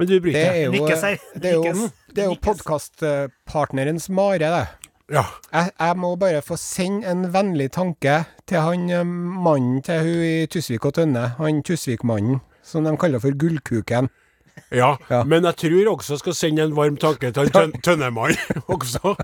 [0.00, 0.80] Men du bryr Det er deg.
[0.80, 1.18] jo, her.
[1.36, 4.66] det er jo, det er jo podkastpartnerens mare, det.
[5.10, 5.24] Ja.
[5.52, 10.24] Jeg, jeg må bare få sende en vennlig tanke til han eh, mannen til hun
[10.26, 11.28] i Tusvik og Tønne.
[11.38, 14.10] Han Tusvik-mannen, som de kaller for Gullkuken.
[14.72, 15.22] Ja, Ja.
[15.24, 18.36] men jeg tror også jeg skal sende en varm tanke til en Tønnemann
[18.74, 19.14] også.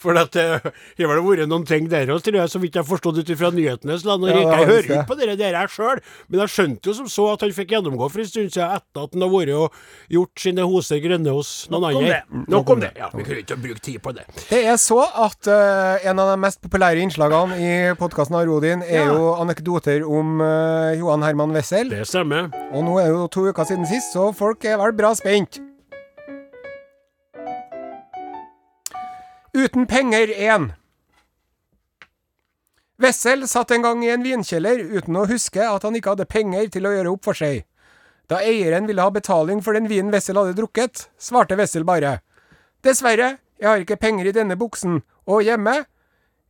[0.00, 2.86] For at det har vel vært noen ting der òg, tror jeg, så vidt jeg
[2.88, 4.24] forstod ut fra nyhetenes land.
[4.24, 7.08] Og Ja, jeg har hører ikke på det der sjøl, men jeg skjønte jo som
[7.10, 9.80] så at han fikk gjennomgå for en stund siden etter at han har vært og
[10.12, 12.04] gjort sine hoser grønne hos noen andre.
[12.12, 12.44] det.
[12.52, 12.92] Nok om det.
[12.98, 14.26] Ja, vi kan ikke bruke tid på det.
[14.50, 18.84] Det er så at uh, en av de mest populære innslagene i podkasten av Rodin
[18.86, 21.92] er jo anekdoter om uh, Johan Herman Wessel.
[21.92, 22.50] Det stemmer.
[22.72, 25.60] Og nå er det jo to uker siden sist, så folk er vel bra spent.
[29.52, 30.72] Uten penger én.
[33.02, 36.70] Wessel satt en gang i en vinkjeller uten å huske at han ikke hadde penger
[36.72, 37.66] til å gjøre opp for seg.
[38.32, 42.20] Da eieren ville ha betaling for den vinen Wessel hadde drukket, svarte Wessel bare
[42.82, 45.02] Dessverre, jeg har ikke penger i denne buksen.
[45.28, 45.84] Og hjemme?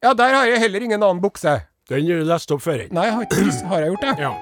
[0.02, 1.58] Ja, der har jeg heller ingen annen bukse.
[1.90, 2.86] Den du leste opp før.
[2.94, 3.26] Nei, har,
[3.68, 4.14] har jeg gjort det?
[4.22, 4.32] Ja.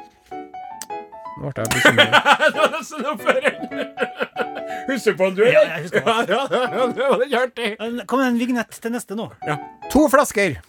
[1.40, 2.14] Nå ble jeg bekymret.
[4.88, 7.70] Husker på den, du, Ja, jeg husker Ja, ja, ja, det var litt artig.
[8.10, 9.28] Kom med en vignett til neste nå.
[9.92, 10.60] To flasker.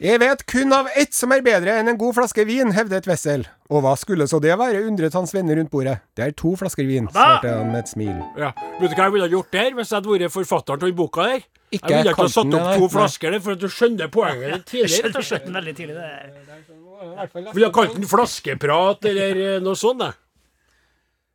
[0.00, 3.42] Jeg vet kun av ett som er bedre enn en god flaske vin, hevdet Wessel.
[3.68, 5.98] Og hva skulle så det være, undret hans venner rundt bordet.
[6.16, 8.14] Det er to flasker vin, svarte han med et smil.
[8.40, 8.48] Ja.
[8.80, 11.26] Vet du hva jeg ville gjort der hvis jeg hadde vært forfatteren til den boka
[11.28, 11.44] der?
[11.70, 14.54] Ikke jeg ville ikke ha satt opp to flasker der, for at du skjønner poenget
[14.56, 15.02] ditt tidlig.
[15.04, 15.20] rett.
[15.28, 15.98] Skjønte veldig tidlig.
[16.00, 20.00] Det Ville ha kalt den flaskeprat eller eh, noe sånt.
[20.00, 20.10] da.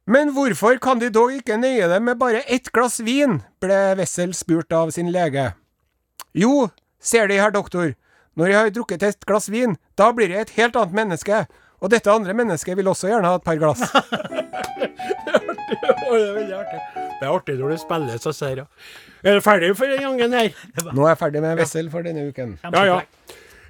[0.06, 3.40] Men hvorfor kan de dog ikke nøye dem med bare ett glass vin?
[3.64, 5.48] ble Wessel spurt av sin lege.
[6.38, 6.70] Jo,
[7.02, 7.96] ser De, herr doktor,
[8.38, 11.46] når jeg har drukket et glass vin, da blir jeg et helt annet menneske.
[11.82, 13.82] Og dette andre mennesket vil også gjerne ha et par glass.
[16.06, 16.80] Det er artig.
[16.96, 18.60] Det er artig når det spilles og ser.
[19.26, 20.54] Er du ferdig for den gangen her?
[20.94, 22.54] Nå er jeg ferdig med Wessel for denne uken.
[22.64, 23.00] Ja, ja.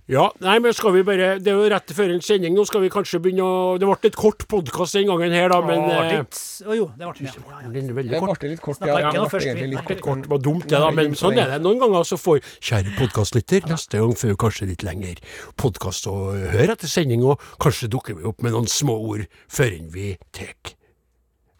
[0.05, 2.53] Ja, nei, men skal vi bare Det er jo rett før en sending.
[2.53, 5.57] Nå skal vi kanskje begynne å Det ble litt kort podkast den gangen her, da,
[5.65, 6.41] men Å, eh, litt.
[6.61, 7.33] Å jo, det ble det.
[7.33, 9.09] Ja, ja, Det ble litt kort, ja.
[9.09, 11.59] Det ble egentlig litt Kort var dumt, det, da, men sånn er det.
[11.65, 15.17] Noen ganger så får kjære podkastlytter neste gang får vi kanskje litt lengre
[15.57, 16.15] podkast å
[16.53, 20.75] høre etter sending, og kanskje dukker vi opp med noen små ord før vi tar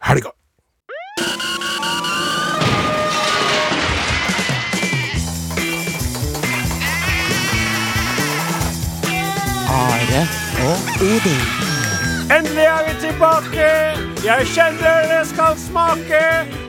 [0.06, 0.30] helga.
[9.76, 10.20] Are
[10.68, 11.44] og Odin.
[12.36, 13.68] Endelig er vi tilbake!
[14.24, 16.22] Jeg kjenner det skal smake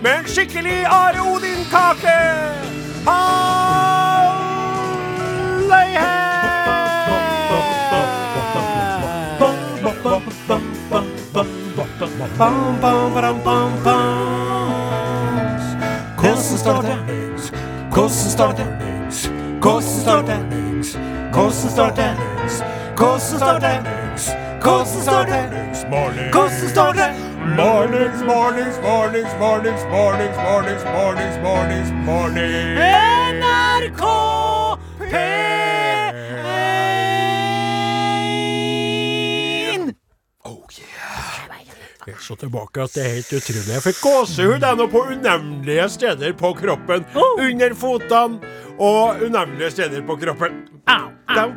[0.03, 2.19] med en skikkelig Are Odin-kake!
[3.07, 4.47] Halløy
[29.39, 32.79] mornings, mornings, mornings, mornings, mornings, mornings.
[33.37, 34.03] NRK
[34.99, 36.23] P1!
[40.43, 41.37] Oh yeah.
[42.07, 43.73] Jeg så tilbake at det er helt utrolig.
[43.73, 47.05] Jeg fikk gåsehud nå på unevnelige steder på kroppen.
[47.37, 48.39] Under fotene
[48.79, 50.51] og unevnelige steder på kroppen.
[50.87, 51.51] Au, au,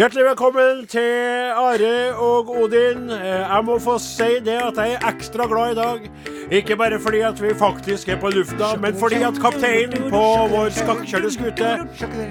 [0.00, 3.10] Hjertelig velkommen til Are og Odin.
[3.12, 6.06] Eh, Jeg må få si det at jeg er ekstra glad i dag.
[6.50, 10.22] Ikke bare fordi at vi faktisk er på lufta, men fordi at kapteinen på
[10.54, 11.74] vår skakkjørte skute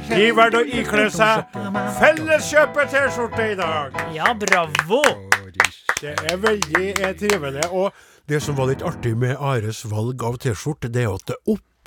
[0.10, 1.46] de valgte å ikle seg
[2.00, 4.02] Felleskjøpet T-skjorte i dag.
[4.18, 5.04] Ja, bravo!
[6.02, 7.70] Det er veldig eh, trivelig.
[7.70, 7.94] Og
[8.26, 11.38] det som var litt artig med Ares valg av T-skjorte, det er at det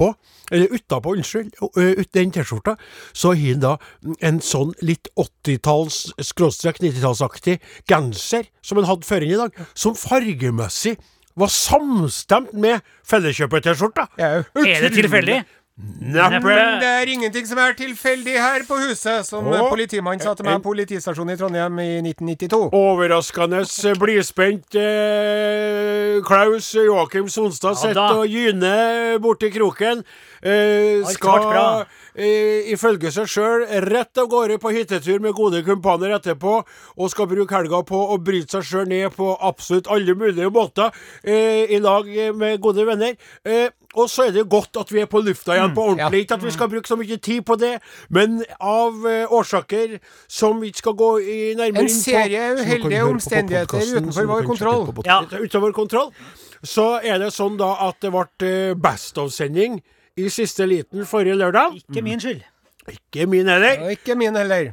[0.02, 0.14] oppå,
[0.52, 2.76] eller utapå, unnskyld, ut den T-skjorta,
[3.12, 3.76] så har han da
[4.20, 10.98] en sånn litt 80-talls, skråstrek 90-tallsaktig genser som han hadde før i dag, som fargemessig
[11.38, 14.08] var samstemt med Felleskjøpet-T-skjorta.
[14.20, 15.42] Ja, Er det tilfeldig?
[15.82, 16.52] Neppe.
[16.82, 20.58] Det er ingenting som er tilfeldig her på huset, som Åh, politimannen sa til meg
[20.60, 22.68] på politistasjonen i Trondheim i 1992.
[22.76, 23.62] Overraskende
[23.98, 28.20] blidspent eh, Klaus Joakim Sonstad Ja sitter da.
[28.20, 30.04] og gyner borti kroken.
[30.44, 31.66] Eh, skal bra.
[32.14, 36.56] Eh, ifølge seg sjøl rett av gårde på hyttetur med gode kumpaner etterpå,
[36.96, 40.92] og skal bruke helga på å bryte seg sjøl ned på absolutt alle mulige måter
[41.22, 43.16] eh, i lag med gode venner.
[43.44, 46.22] Eh, og så er det godt at vi er på lufta igjen på ordentlig.
[46.24, 47.74] Ikke at vi skal bruke så mye tid på det,
[48.08, 49.98] men av eh, årsaker
[50.32, 53.90] som vi ikke skal gå i nærmere En inn på serie du kan uheldige omstendigheter
[53.98, 54.86] utenfor vår kontroll.
[55.04, 55.20] Ja.
[55.28, 56.14] Utenfor vår kontroll.
[56.62, 59.82] Så er det sånn da at det ble Best of-sending
[60.16, 61.76] i siste liten forrige lørdag.
[61.80, 62.42] Ikke min skyld.
[62.88, 64.72] Ikke min heller, Og ikke min heller.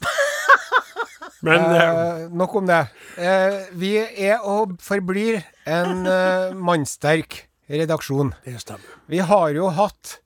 [1.46, 2.86] men eh, Eh, nok om det.
[3.16, 8.34] Eh, vi er og forblir en eh, mannsterk redaksjon.
[8.44, 8.98] det stemmer.
[9.08, 10.18] Vi har jo hatt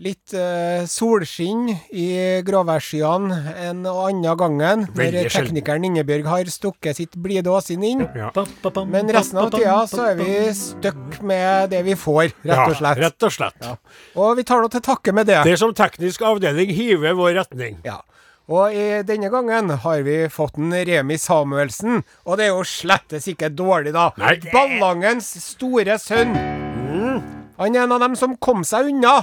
[0.00, 2.06] litt eh, solskinn i
[2.46, 5.34] gråværsskyene en og annen gangen, når Veldig sjelden.
[5.50, 8.06] teknikeren Ingebjørg har stukket sitt blide åsinn inn.
[8.16, 8.30] Ja.
[8.88, 13.02] Men resten av tida så er vi stuck med det vi får, rett og slett.
[13.02, 13.68] Ja, rett og slett.
[14.16, 15.42] Og vi tar nå til takke med det.
[15.46, 17.78] Det som teknisk avdeling hiver vår retning.
[17.86, 18.00] Ja.
[18.50, 23.28] Og i denne gangen har vi fått en Remi Samuelsen, og det er jo slettes
[23.30, 24.10] ikke dårlig, da.
[24.18, 24.34] Nei.
[24.50, 26.34] Ballangens store sønn.
[27.60, 29.20] Han er en av dem som kom seg unna.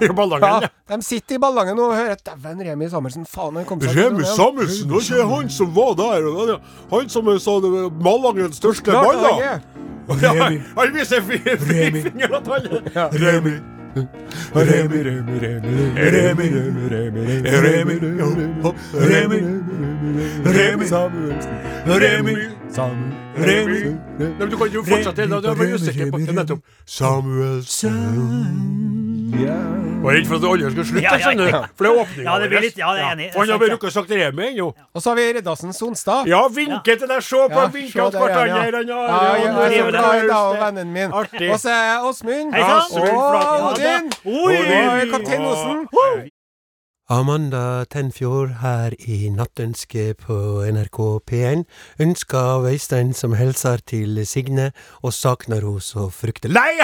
[0.00, 0.68] I Ballangen, ja.
[0.96, 4.88] De sitter i Ballangen og hører Dæven, Remi Samuelsen, faen, han kom seg Remi Samuelsen,
[4.88, 6.60] det var ikke han som var der.
[6.92, 9.58] Han som sa det var Ballangens største baller.
[10.08, 10.60] Remi.
[10.76, 13.58] Han viser frifingeren at han er Remi.
[14.54, 16.46] Remi, Remi, Remi, Remi,
[16.84, 17.18] Remi,
[17.58, 17.96] Remi,
[18.94, 19.38] Remi,
[20.44, 21.52] Remi Samuelsen.
[21.86, 22.34] Remi
[22.70, 23.14] Samuelsen.
[23.38, 23.80] Remi
[24.50, 25.40] Du kan jo fortsette, da.
[25.40, 26.60] Du er usikker på nettopp.
[26.86, 27.96] Samuelsen.
[29.38, 31.60] Var redd for at aldri skulle slutte, Ja, ja, skjønner ja.
[31.62, 31.74] du.
[31.78, 33.28] For det er åpninga Ja, det blir ja, det er enig.
[33.34, 34.68] Og han har bare rukket å sagt Remi ennå.
[34.94, 36.30] Og så har vi Reddasen Sonstad.
[36.30, 38.82] Ja, vinke til deg, se på vinke til er hverandre.
[40.28, 40.40] ja.
[40.48, 41.12] Og vennen min.
[41.12, 41.50] Artig.
[41.52, 42.54] Og så er Åsmund.
[42.54, 44.10] Og Odin.
[44.24, 46.34] Og Kaptein Osen.
[47.10, 50.34] Amanda Tenfjord her i Nattønske på
[50.68, 51.62] NRK P1
[52.04, 54.66] ønsker av Øystein som hilser til Signe
[55.00, 56.74] og savner henne så fryktelig Nei!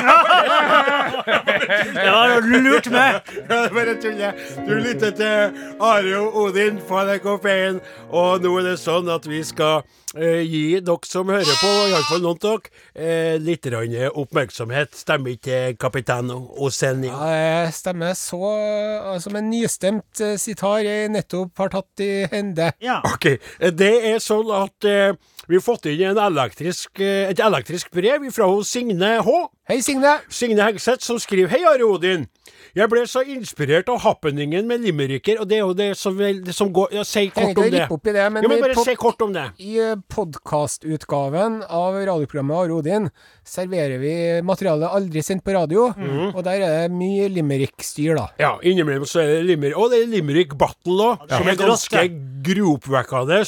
[1.95, 3.29] Det var lurt meg!
[3.77, 4.33] Bare tuller.
[4.65, 9.29] Du lytter til Are og Odin på NRK P1, og nå er det sånn at
[9.29, 9.85] vi skal
[10.17, 14.97] eh, gi dere som hører på, iallfall noen av dere, eh, litt oppmerksomhet.
[14.97, 17.05] Stemmer ikke kaptein Osen?
[17.09, 22.11] Ja, jeg stemmer så altså som en nystemt uh, sitar jeg nettopp har tatt i
[22.31, 22.70] hende.
[22.85, 23.00] Ja.
[23.09, 23.37] Ok,
[23.81, 25.16] det er sånn at eh,
[25.48, 29.35] vi har fått inn en elektrisk, eh, et elektrisk brev fra Signe H.
[29.70, 30.18] Hei, Signe.
[30.29, 32.29] Signe Hegseth som skriver Hei, Are Odin.
[32.75, 36.41] Jeg ble så inspirert av happeningen med limericker, og det er jo det som, vel-
[36.43, 37.85] det som går ja, Si kort om det.
[37.91, 39.45] opp i det, men, Ja, men bare si kort om det.
[39.63, 43.09] i uh, podkastutgaven av radioprogrammet Are Odin
[43.47, 46.35] serverer vi materiale aldri sendt på radio, mm.
[46.35, 48.27] og der er det mye limerick-styr, da.
[48.41, 49.77] Ja, innimellom så er det limerick.
[49.79, 51.39] Og det er limerick battle òg, Ja.
[51.39, 52.05] som er ganske
[52.45, 53.39] gruoppvekkende.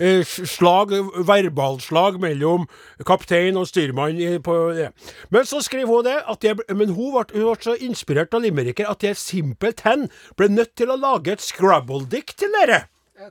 [0.00, 0.92] Eh, slag,
[1.26, 2.66] verbalslag mellom
[3.06, 4.88] kaptein og styrmann på det.
[5.30, 8.42] Men så skriver hun det, at jeg, men hun ble, hun ble så inspirert av
[8.70, 12.86] limericker at jeg simpelthen ble nødt til å lage et Scrabble-dikt til dere.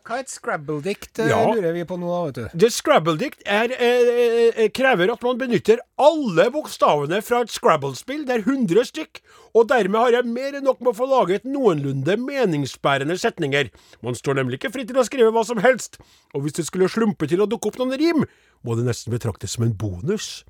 [0.05, 1.39] Hva er et Scrabble-dikt, uh, Ja.
[1.49, 2.49] lurer vi på nå, vet du.
[2.53, 8.25] Det Scrabble-dikt eh, eh, krever at man benytter alle bokstavene fra et Scrabble-spill.
[8.27, 9.21] Det er 100 stykk,
[9.53, 13.71] og dermed har jeg mer enn nok med å få laget noenlunde meningsbærende setninger.
[14.05, 15.99] Man står nemlig ikke fritt til å skrive hva som helst,
[16.33, 18.27] og hvis det skulle slumpe til å dukke opp noen rim,
[18.65, 20.43] må det nesten betraktes som en bonus.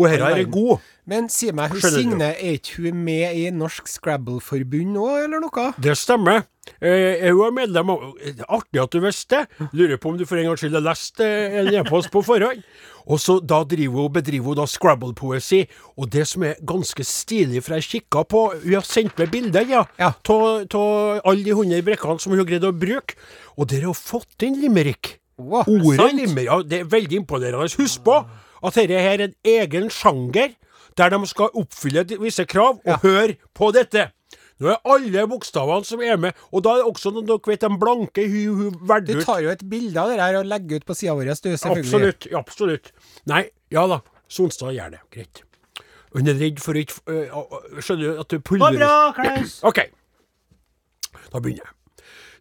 [0.00, 0.80] Og her er jeg god.
[1.08, 1.82] Men si meg, hun.
[1.82, 5.66] Signe, er ikke hun med i Norsk Scrabble-forbund nå, eller noe?
[5.82, 6.46] Det stemmer.
[6.78, 9.68] Eh, hun er medlem av det er Artig at du visste det.
[9.74, 12.62] Lurer på om du for en gangs skyld har lest eh, en e-post på forhånd.
[13.06, 15.64] Og så da driver hun, bedriver hun da Scrabble-poesi.
[15.98, 19.66] Og det som er ganske stilig, for jeg kikka på Hun har sendt meg bilder
[19.68, 20.12] ja, Ja.
[21.24, 23.14] alle de hundre brekkene som hun har greid å bruke.
[23.58, 25.18] Og dere har fått inn limerick.
[25.38, 27.72] Wow, Ordet limerick, ja, det er veldig imponerende.
[27.78, 28.18] Husk på
[28.62, 30.54] at dette her er en egen sjanger,
[30.96, 32.96] der de skal oppfylle visse krav, og Ja.
[33.02, 34.10] hør på dette.
[34.62, 37.64] Nå er alle bokstavene som er med, og da er det også, noen dere vet,
[37.64, 39.08] de blanke hu, hu, ut.
[39.08, 41.50] Du tar jo et bilde av det her og legger ut på sida vår, du,
[41.50, 41.82] selvfølgelig.
[41.82, 42.28] Absolutt.
[42.38, 42.92] Absolutt.
[43.32, 43.98] Nei, ja da.
[44.32, 45.02] Sonstad gjør det.
[45.12, 45.42] Greit.
[46.12, 49.58] Hun er redd for ikke øh, Skjønner du at du Det pulverer var bra, Klaus.
[49.68, 49.80] OK.
[51.32, 51.76] Da begynner jeg.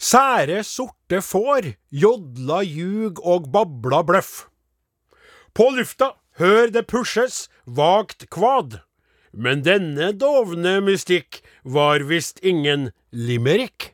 [0.02, 4.48] Sære sorte får jodla ljug og babla bløff.
[5.54, 8.80] På lufta hør det pushes vagt kvad.
[9.34, 13.94] Men denne dovne mystikk var visst ingen limerick.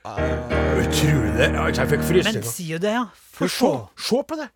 [0.00, 1.48] Utrolig.
[1.76, 2.46] Jeg fikk Men frysninger.
[2.48, 3.04] sier jo det, ja.
[3.36, 4.48] For se, se på det!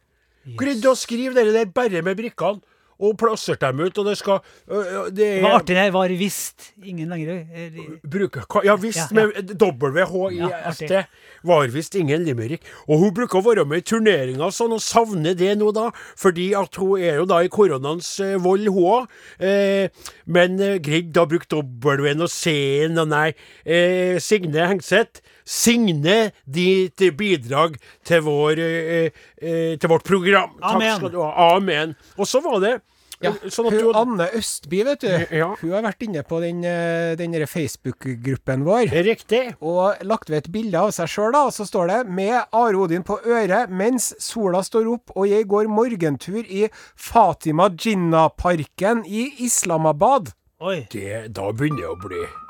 [0.58, 2.60] Greide å skrive det der bare med brikkene,
[3.00, 4.38] og plasserte dem ut, og det skal
[4.70, 9.20] øh, Det er var artig det var visst ingen lenger eller- Bruker, ja visst, Ja,
[9.20, 9.26] ja.
[9.26, 10.90] med WHIST.
[10.90, 11.02] Ja,
[11.44, 12.62] var visst ingen limerick.
[12.88, 15.90] Og hun bruker å være med i turneringer og sånn, og savner det nå, da.
[16.20, 19.08] Fordi at hun er jo da i koronaens eh, vold, hun òg.
[19.40, 19.88] Eh,
[20.26, 23.28] men eh, greide å bruke W-en og C-en og nei.
[23.66, 25.20] Eh, Signe Hengseth.
[25.44, 30.56] Signe ditt bidrag til, vår, eh, eh, til vårt program.
[30.62, 30.88] Amen.
[30.88, 31.54] Takk skal du ha.
[31.54, 31.94] Amen.
[32.16, 32.80] Og så var det
[33.22, 35.08] Ja, sånn hun, du Anne Østby, vet du.
[35.32, 35.46] Ja.
[35.60, 38.90] Hun har vært inne på den, eh, den Facebook-gruppen vår.
[39.06, 39.54] Riktig.
[39.62, 41.46] Og lagt ved et bilde av seg sjøl, da.
[41.46, 45.46] Og så står det 'Med Are Odin på øret mens sola står opp og jeg
[45.46, 50.32] går morgentur i Fatima Jinnah-parken i Islamabad'.
[50.60, 50.86] Oi.
[50.90, 52.43] Det, da begynner det å bli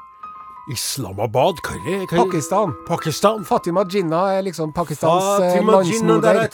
[0.72, 1.58] Islamabad?
[1.64, 1.94] Hva er det?
[1.94, 2.18] Hva er det?
[2.24, 2.74] Pakistan.
[2.88, 3.44] Pakistan?
[3.44, 6.38] Fatima Jinnah er liksom Pakistans eh, Fatima er landsmoder.
[6.40, 6.48] er.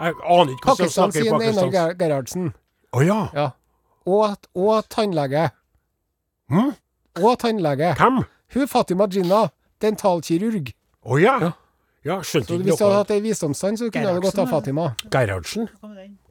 [0.00, 1.72] Jeg aner ikke hvordan Pakistan, snakker i sier Einar Pakistan.
[1.72, 2.52] Ger- Gerhardsen.
[2.92, 3.18] Å ja.
[3.34, 3.48] Ja.
[4.06, 5.48] Og, og tannlege.
[6.52, 6.70] Hm?
[7.22, 7.94] Og tannlege.
[7.98, 8.22] Hvem?
[8.54, 9.50] Hun Fatima Jinnah,
[9.82, 10.72] dentalkirurg.
[11.06, 11.36] Å ja.
[11.48, 11.52] Ja.
[12.02, 14.88] Ja, skjønte Så hvis du hadde hatt ei visdomstann, så kunne du gått av Fatima.
[15.06, 15.68] Gerhardsen?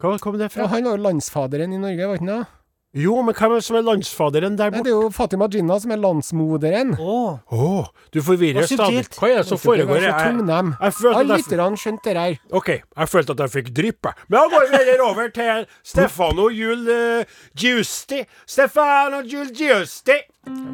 [0.02, 2.48] Hva kom det Ja, han var jo landsfaderen i Norge, var ikke han det?
[2.92, 4.84] Jo, men hvem er som er landsfaderen der borte?
[4.84, 6.90] det er jo Fatima Jinna som er landsmoderen.
[7.00, 7.20] Å,
[7.56, 7.86] oh.
[8.12, 9.06] du forvirrer stadig.
[9.16, 10.02] Hva er det som foregår?
[10.04, 12.36] Jeg jeg, så jeg følte Alle at jeg, lytterne skjønte det her.
[12.60, 14.26] OK, jeg følte at jeg fikk drypp, jeg.
[14.28, 18.26] Men da går vi heller over til Stefano Jul uh, Giusti.
[18.44, 20.20] Stefano Jul Giusti.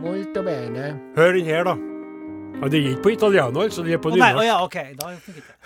[0.01, 0.89] Molto bene.
[1.19, 1.96] Hør den her, da.
[2.57, 3.83] Ja, det gikk på italiano, altså.
[3.85, 4.95] Det er på nei, å ja, okay.
[4.97, 5.11] Da.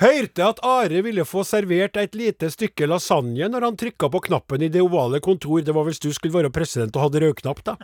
[0.02, 4.66] Hørte at Are ville få servert et lite stykke lasagne når han trykka på knappen
[4.66, 5.62] i det ovale kontor.
[5.64, 7.78] Det var hvis du skulle være president og hadde rødknapp, da.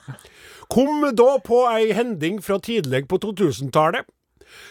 [0.68, 4.10] Kom da på ei hending fra tidlig på 2000-tallet.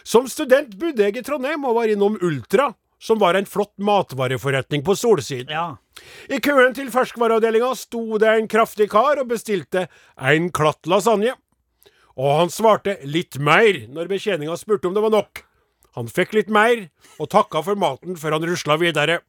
[0.05, 4.85] Som student bodde jeg i Trondheim og var innom Ultra, som var en flott matvareforretning
[4.85, 5.57] på Solsiden.
[5.57, 5.79] Ja.
[6.29, 9.89] I køen til ferskvareavdelinga sto det en kraftig kar og bestilte
[10.21, 11.39] en klatt lasagne.
[12.17, 15.43] Og han svarte litt mer når betjeninga spurte om det var nok.
[15.97, 16.89] Han fikk litt mer,
[17.21, 19.21] og takka for maten før han rusla videre.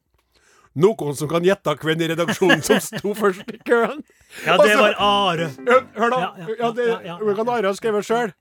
[0.78, 4.02] Noen som kan gjette hvem i redaksjonen som sto først i køen?
[4.44, 5.48] ja, det var Are.
[5.96, 6.20] Hør, da.
[6.60, 8.34] Ja, det kan Are ha skrevet sjøl.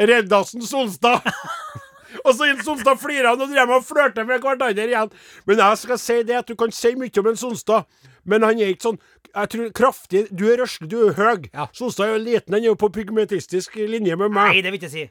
[0.00, 1.28] Reddasen Solstad.
[2.24, 5.12] og så inn Sonstad flirer han og driver og flørter med hverandre igjen.
[5.46, 7.86] Men jeg skal si det at du kan si mye om en Solstad,
[8.24, 9.00] men han er ikke sånn
[9.34, 11.48] jeg tror kraftig Du er røslig, du er høy.
[11.50, 11.66] Ja.
[11.74, 14.54] Solstad er jo liten, han er jo på pigmentistisk linje med meg.
[14.54, 15.08] Nei, det vil ikke si.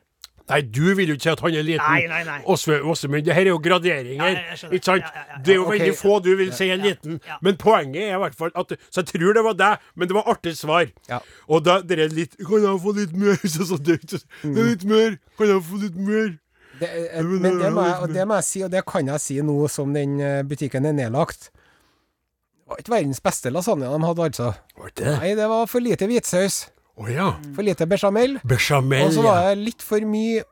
[0.51, 1.83] Nei, du vil jo ikke si at han er liten.
[1.87, 2.39] Nei, nei, nei.
[2.51, 4.33] Åsve- Åsemund, det her er jo graderinger.
[4.35, 5.05] Ja, ikke sant?
[5.07, 5.37] Ja, ja.
[5.45, 5.79] Det er jo okay.
[5.79, 7.19] veldig få du vil si er liten.
[7.41, 10.17] Men poenget er i hvert fall at Så jeg tror det var deg, men det
[10.17, 10.87] var artig svar.
[11.09, 11.19] Ja.
[11.47, 13.39] Og da dere er litt Kan jeg få litt mer?
[13.55, 13.79] Så så-
[14.43, 15.17] Litt mer?
[15.37, 16.37] Kan jeg få litt mer?
[16.79, 19.35] Det, eh, men det må, jeg, det må jeg si, og det kan jeg si
[19.45, 21.51] nå som den eh, butikken er nedlagt.
[22.67, 24.51] Var ikke verdens beste lasagne de hadde, altså.
[24.79, 25.17] Var det?
[25.19, 26.61] Nei, det var for lite hvitsaus.
[26.95, 27.31] Oh, ja.
[27.55, 28.37] For lite bechamel.
[28.45, 30.43] Bechamel, Og så var det litt for mye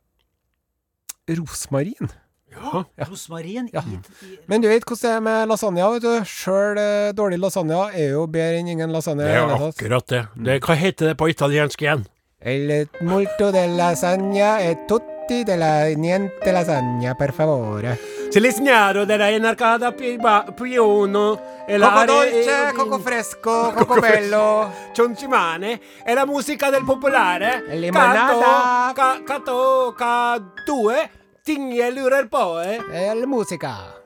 [1.30, 2.10] rosmarin.
[2.52, 2.84] ja.
[3.08, 3.82] Rosmarin Ja.
[3.88, 3.96] i,
[4.26, 6.26] i Men du vet hvordan det er med lasagne, vet du.
[6.28, 9.24] Sjøl eh, dårlig lasagne er jo bedre enn ingen lasagne.
[9.24, 10.24] Det er jo akkurat det.
[10.36, 10.58] det.
[10.66, 12.04] Hva heter det på italiensk igjen?
[12.42, 17.96] El molto de lasagna e tutti de la niente lasagna, per favore.
[18.32, 21.40] Selezňáro, teda jedna cada piuno.
[21.68, 23.02] E la coco dolce, e, coco mm.
[23.04, 24.72] fresco, coco, coco bello.
[24.94, 25.82] Cioncimane.
[26.06, 27.66] E la musica del popolare.
[27.68, 28.94] E limonata.
[28.96, 31.10] Cato, cato, cadue.
[31.44, 32.80] Tinghi e l'urer poe.
[32.90, 34.00] E la musica.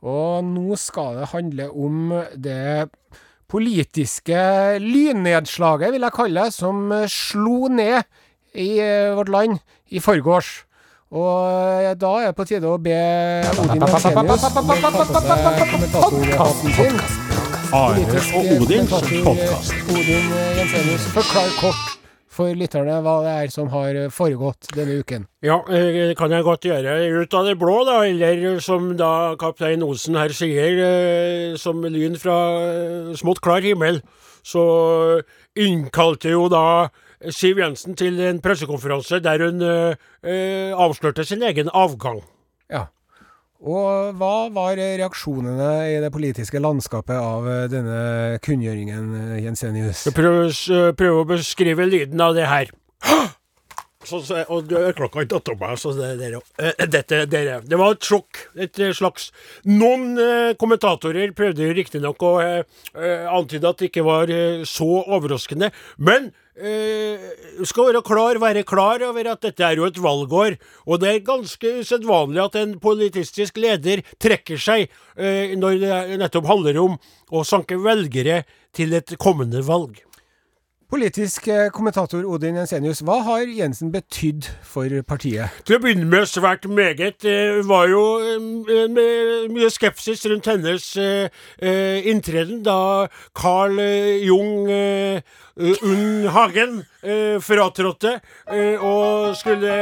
[0.00, 2.88] Og nå skal det handle om det
[3.48, 4.38] politiske
[4.82, 8.02] lynnedslaget, vil jeg kalle det, som slo ned
[8.56, 9.58] i eh, vårt land
[9.90, 10.64] i forgårs.
[11.14, 12.96] Og eh, da er det på tide å be
[13.62, 14.46] Odin Jensenius
[15.70, 16.98] kommentatorhatten sin.
[17.74, 18.02] Are
[18.38, 19.76] og Odins podkast.
[19.90, 21.95] Odin Jensenius, forklar kort
[22.36, 25.24] for lytterne hva det er som har foregått denne uken.
[25.44, 26.98] Ja, eh, det kan jeg godt gjøre.
[27.22, 32.18] Ut av det blå, da, eller som da kaptein Osen her sier, eh, som lyn
[32.20, 34.02] fra eh, smått klar himmel,
[34.46, 34.62] så
[35.58, 36.88] innkalte jo da
[37.32, 42.20] Siv Jensen til en pressekonferanse der hun eh, eh, avslørte sin egen avgang.
[42.70, 42.86] Ja.
[43.64, 48.00] Og hva var reaksjonene i det politiske landskapet av eh, denne
[48.44, 50.04] kunngjøringen, eh, Jensenius?
[50.16, 50.52] Prøver,
[50.92, 52.72] eh, å beskrive lyden av det her.
[54.06, 54.20] Så,
[54.54, 56.28] og klokka ikke tatt meg, så det, det,
[56.92, 58.38] dette, det, det var et sjokk.
[58.62, 59.32] Et slags
[59.66, 65.72] Noen eh, kommentatorer prøvde riktignok å eh, antyde at det ikke var eh, så overraskende.
[65.98, 67.26] Men eh,
[67.68, 70.56] skal være klar, være klar over at dette er jo et valgår.
[70.86, 74.88] Og det er ganske usedvanlig at en politistisk leder trekker seg
[75.18, 76.98] uh, når det nettopp handler om
[77.34, 78.44] å sanke velgere
[78.76, 80.05] til et kommende valg.
[80.86, 85.50] Politisk eh, kommentator Odin Jensenius, hva har Jensen betydd for partiet?
[85.66, 87.16] Til å begynne med svært meget.
[87.24, 92.78] Det var jo eh, mye skepsis rundt hennes eh, inntreden da
[93.34, 93.82] Carl
[94.22, 96.78] Jung Unn Hagen
[97.42, 98.18] fratrådte
[98.78, 99.74] og skulle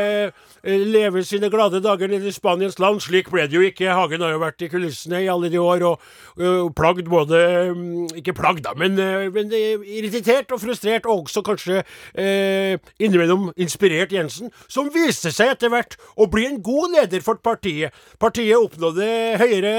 [0.65, 3.03] eh, leve sine glade dager nede i Spaniens land.
[3.05, 3.93] Slik ble det jo ikke.
[3.95, 6.01] Hagen har jo vært i kulissene i alle de år og
[6.35, 7.39] og plagd både
[7.75, 11.83] mm, Ikke plagd, da, men, eh, men eh, irritert og frustrert, og også kanskje
[12.19, 17.39] eh, innimellom inspirert Jensen, som viste seg etter hvert å bli en god leder for
[17.43, 17.95] partiet.
[18.19, 19.07] Partiet oppnådde
[19.41, 19.75] høyere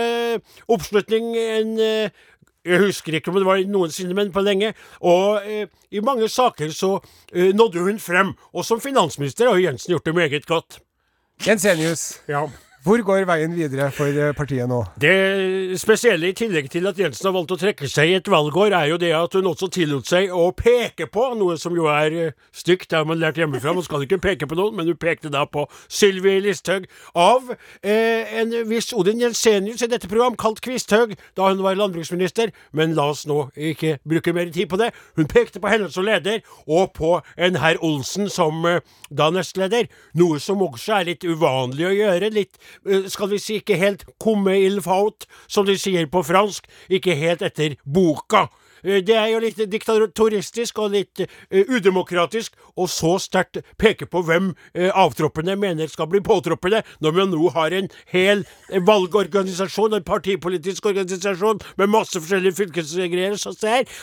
[0.71, 2.23] oppslutning enn eh,
[2.65, 4.73] jeg husker ikke om det var noensinne, men på lenge.
[5.05, 6.95] Og eh, i mange saker så
[7.33, 8.33] eh, nådde hun frem.
[8.53, 10.79] Og som finansminister har Jensen gjort det meget godt.
[11.45, 12.47] Jensenius, Ja.
[12.85, 14.83] Hvor går veien videre for eh, partiet nå?
[15.01, 18.75] Det spesielle, i tillegg til at Jensen har valgt å trekke seg i et valgår,
[18.77, 22.13] er jo det at hun også tillot seg å peke på noe som jo er
[22.13, 22.91] eh, stygt.
[22.91, 23.73] Det har man lært hjemmefra.
[23.73, 26.85] Man skal ikke peke på noen, men hun pekte da på Sylvi Listhaug
[27.17, 27.49] av
[27.81, 32.53] eh, en viss Odin Jensenius i dette program, kalt Kvisthaug, da hun var landbruksminister.
[32.69, 34.91] Men la oss nå ikke bruke mer tid på det.
[35.17, 39.89] Hun pekte på henne som leder, og på en herr Olsen som eh, da nestleder.
[40.21, 42.33] Noe som også er litt uvanlig å gjøre.
[42.37, 42.61] Litt,
[43.09, 46.67] skal vi si, ikke helt komme il faut, som de sier på fransk.
[46.89, 48.47] Ikke helt etter boka.
[48.83, 54.21] Eh, Det er jo litt diktatoristisk og litt eh, udemokratisk, og så sterkt peke på
[54.21, 59.93] hvem eh, avtroppene mener skal bli påtroppene, når vi nå har en hel eh, valgorganisasjon,
[59.97, 63.37] en partipolitisk organisasjon med masse forskjellige fylkesgreier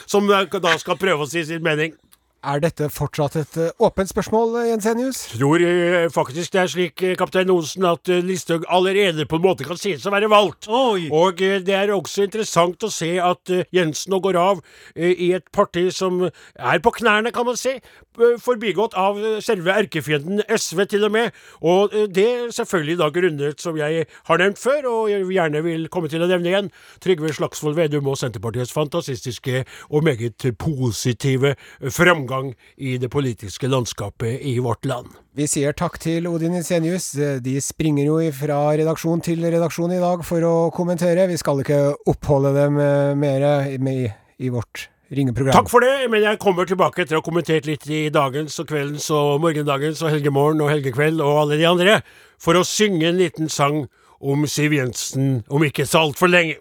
[0.07, 1.95] som eh, da skal prøve å si sin mening.
[2.43, 5.21] Er dette fortsatt et eh, åpent spørsmål, eh, Jensenius?
[5.37, 9.45] Tror jeg, faktisk det er slik, eh, kaptein Olsen, at eh, Listhaug allerede på en
[9.45, 10.67] måte kan sies å være valgt.
[10.67, 11.05] Oi!
[11.15, 14.59] Og eh, det er også interessant å se at eh, Jensen nå går av
[14.97, 17.77] eh, i et parti som er på knærne, kan man si.
[17.79, 21.39] eh, Forbigått av eh, selve erkefienden SV, til og med.
[21.63, 22.27] Og eh, det
[22.59, 26.31] selvfølgelig da grunnet som jeg har nevnt før, og jeg gjerne vil komme til å
[26.35, 26.73] nevne igjen.
[27.07, 29.63] Trygve Slagsvold Vedum og Senterpartiets fantastiske
[29.95, 31.91] og meget positive eh,
[32.33, 35.09] framgang i det politiske landskapet i vårt land.
[35.35, 37.13] Vi sier takk til Odin Insenius.
[37.41, 41.29] De springer jo fra redaksjon til redaksjon i dag for å kommentere.
[41.29, 45.55] Vi skal ikke oppholde dem eh, mer med, i vårt ringeprogram.
[45.55, 48.69] Takk for det, men jeg kommer tilbake etter å ha kommentert litt i dagens og
[48.69, 52.01] kveldens og morgendagens og helgemorgen og helgekveld og alle de andre,
[52.41, 53.87] for å synge en liten sang
[54.23, 56.61] om Siv Jensen om ikke så altfor lenge.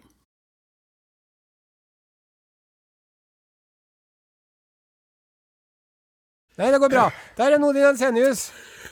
[6.62, 7.08] Nei, det går bra.
[7.38, 8.52] Der er Nodin Ensenius.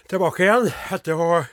[0.10, 1.44] Tilbake igjen etter å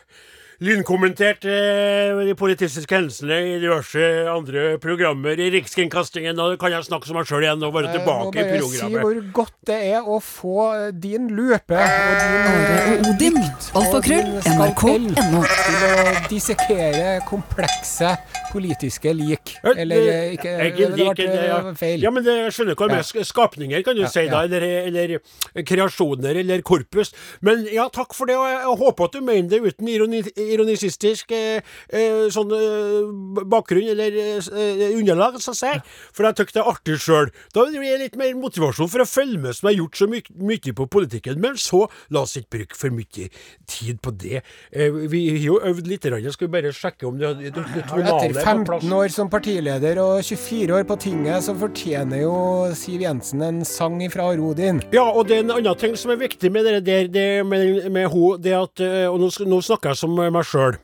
[0.65, 4.03] lynkommentert eh, de politiske hendelsene i diverse
[4.33, 6.39] andre programmer i Rikskringkastingen.
[6.41, 8.57] Og det kan jeg snakke som meg sjøl igjen og være tilbake Jeg må tilbake
[8.57, 13.39] i bare si hvor godt det er å få eh, din løpe og din Odin.
[13.77, 14.33] Alfakrøll.
[14.57, 15.43] NRK.no.
[15.45, 18.15] til å dissekere komplekse
[18.53, 19.57] politiske lik.
[19.77, 21.61] Eller eh, ikke jeg Det ble liker det, ja.
[21.77, 22.05] feil.
[22.07, 24.47] Ja, men det, jeg skjønner hva med skapninger, kan du Ja, si da, ja.
[24.47, 27.13] eller, eller kreasjoner, eller korpus.
[27.45, 30.23] Men ja, takk for det, og jeg, jeg håper at du mener det uten ironi,
[30.55, 35.73] ironisistisk eh, sånn eh, bakgrunn, eller eh, underlag, så å si.
[36.17, 37.31] For jeg syns det er artig sjøl.
[37.55, 40.11] Da blir det litt mer motivasjon for å følge med, som jeg har gjort så
[40.11, 41.41] my mye på politikken.
[41.43, 41.85] Men så,
[42.15, 43.29] la oss ikke bruke for mye
[43.71, 44.43] tid på det.
[44.73, 48.41] Vi har jo øvd litt, skal vi bare sjekke om det, det, det, tonale Etter
[48.43, 48.85] er på plass.
[48.87, 52.37] 15 år som partileder og 24 år på tinget, så fortjener jo
[52.77, 54.83] Siv Jensen en sang fra Rodin.
[54.95, 57.89] Ja, og det er en annen ting som er viktig med det der, det med,
[57.93, 60.77] med ho, det at Og nå, nå snakker jeg som meg sjøl.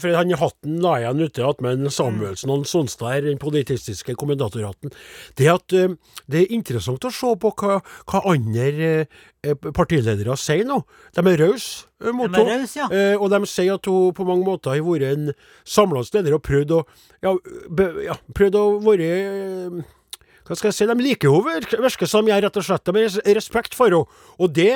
[0.00, 4.94] For han hatten la jeg ute at med Samuelsen og Sonstad den politistiske kommentatorhatten.
[5.38, 5.94] Det at eh,
[6.30, 8.68] det er interessant å se på hva, hva andre
[9.04, 10.80] eh, partiledere sier nå.
[11.14, 12.60] De er rause eh, mot henne.
[12.78, 12.90] ja.
[13.18, 15.32] Og de sier at hun på mange måter har vært en
[15.68, 16.84] samlende leder og prøvd å
[17.22, 17.34] ja,
[17.70, 19.10] be, ja, prøvd å være
[20.42, 23.04] hva skal jeg si, de liker jo virker som jeg rett og slett de har
[23.06, 24.22] res- respekt for henne.
[24.42, 24.72] Og det,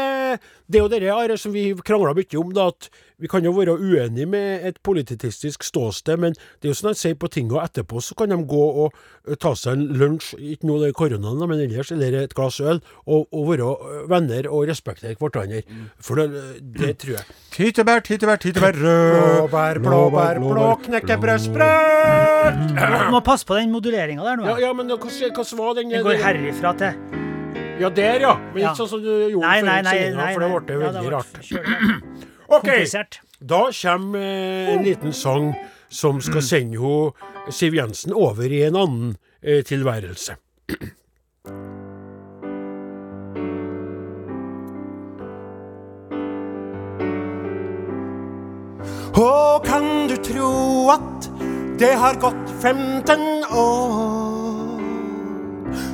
[0.70, 0.90] det er jo
[1.32, 2.86] det som vi krangler mye om, da, at
[3.18, 6.98] vi kan jo være uenige med et politistisk ståsted, men det er jo sånn at
[7.00, 8.92] sier på tinga etterpå, så kan de gå og
[9.40, 12.82] ta seg en lunsj, ikke nå det er koronaen, men ellers, eller et glass øl,
[13.06, 13.70] og, og være
[14.12, 15.62] venner og respektere hverandre.
[16.02, 16.26] For det,
[16.76, 17.24] det tror jeg.
[17.56, 19.24] Tyttebær, tyttebær, tyttebær rød.
[19.40, 22.60] Blåbær, blåbær, blå, knekkebrødsbrød!
[22.76, 24.44] Du må passe på den moduleringa der nå.
[24.52, 25.90] Ja, ja, men hva, hvordan var den?
[25.96, 26.92] Den går herifra til
[27.80, 28.36] Ja, der, ja.
[28.54, 28.70] Men Ja.
[28.70, 30.14] ikke sånn som du gjorde Nei, nei, før nei.
[30.16, 30.60] nei, for det nei.
[30.60, 32.35] ble Ja, veldig ble rart.
[32.48, 33.20] OK, Komplisert.
[33.40, 35.54] da kommer eh, en liten sang
[35.88, 37.12] som skal sende ho
[37.50, 40.36] Siv Jensen over i en annen eh, tilværelse.
[49.16, 50.50] Og kan du tro
[50.92, 51.28] at
[51.80, 54.80] det har gått 15 år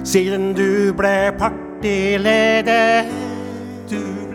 [0.07, 3.07] siden du ble partileder?
[3.91, 4.32] Du ble partileder.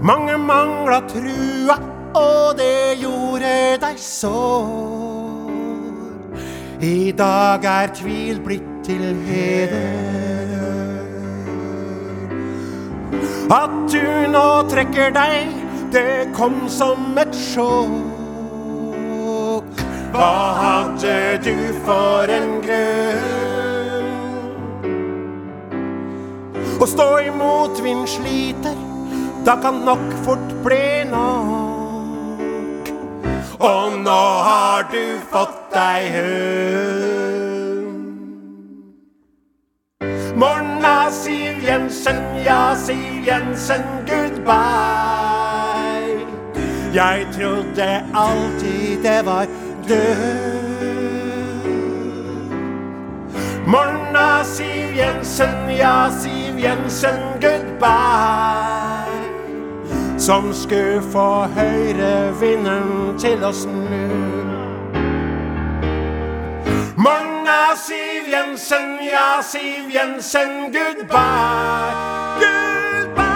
[0.00, 1.76] Mange mangla trua,
[2.16, 5.50] og det gjorde deg sår.
[6.80, 9.92] I dag er tvil blitt til heder.
[13.52, 15.52] At du nå trekker deg,
[15.92, 18.00] det kom som et sjokk.
[20.14, 20.32] Hva
[20.62, 24.08] hadde du for en grunn?
[26.80, 28.79] Å stå imot vind sliter,
[29.44, 31.60] da kan nok fort bli nok.
[33.60, 37.40] og nå har du fått deg hund.
[40.40, 45.40] Morna, Siv Jensen, ja, Siv Jensen, goodbye.
[46.94, 49.46] Jeg trodde alltid det var
[49.88, 50.80] død.
[53.66, 58.99] Morna, Siv Jensen, ja, Siv Jensen, goodbye.
[60.20, 63.72] Som skulle få høyrevinden til å snu.
[67.00, 71.94] Morna, Siv Jensen, ja, Siv Jensen, goodbye.
[72.42, 73.30] Goodbye.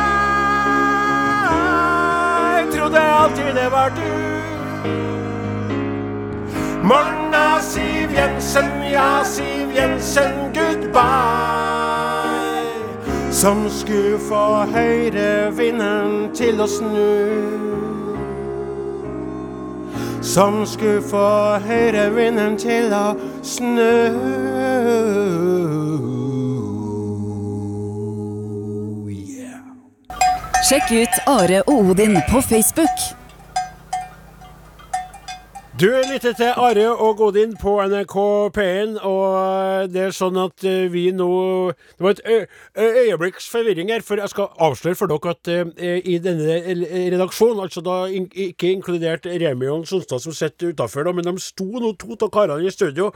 [2.76, 4.12] Trodde alltid det var du.
[6.84, 11.83] Morna, Siv Jensen, ja, Siv Jensen, goodbye.
[13.34, 17.14] Som skulle få høyrevinden til å snu.
[20.22, 21.24] Som skulle få
[21.66, 23.02] høyrevinden til å
[23.42, 23.90] snu.
[29.10, 29.58] Yeah.
[30.70, 33.23] Sjekk ut Are og Odin på Facebook.
[35.74, 38.12] Du lytter til Are og Godin på NRK
[38.54, 41.26] P1, og det er sånn at eh, vi nå
[41.74, 42.46] Det var et
[42.78, 46.60] øyeblikks forvirring her, for jeg skal avsløre for dere at eh, i denne
[47.10, 51.66] redaksjonen, altså da in ikke inkludert Remi og Sonstad som sitter utafor, men de sto
[51.66, 53.10] nå to av karene i studio.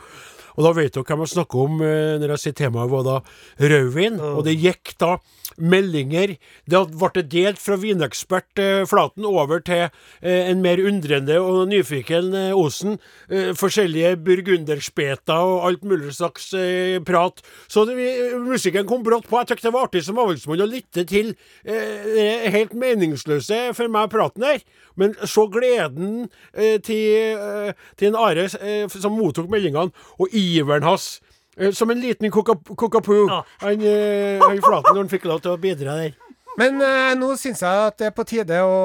[0.59, 3.19] Og da vet dere hvem jeg snakker om eh, når jeg sier temaet var da
[3.63, 4.19] rødvin.
[4.35, 5.21] Og det gikk da
[5.59, 6.35] meldinger.
[6.67, 12.35] Det ble delt fra vinekspert eh, Flaten over til eh, en mer undrende og nyfiken
[12.35, 12.99] eh, Osen.
[13.29, 17.43] Eh, forskjellige burgunderspeter og alt mulig slags eh, prat.
[17.69, 18.09] Så det, vi,
[18.47, 19.39] musikken kom brått på.
[19.43, 21.35] Jeg syntes det var artig som avholdsmann å lytte til
[21.65, 24.63] eh, helt meningsløse for meg praten her.
[24.99, 30.87] Men så gleden eh, til, eh, til en Are eh, som mottok meldingene, og iveren
[30.87, 31.19] hans.
[31.59, 33.29] Eh, Som en liten kokapu.
[33.61, 36.17] Han, eh, han Flaten når han fikk lov til å bidra der.
[36.59, 38.79] Men eh, nå syns jeg at det er på tide å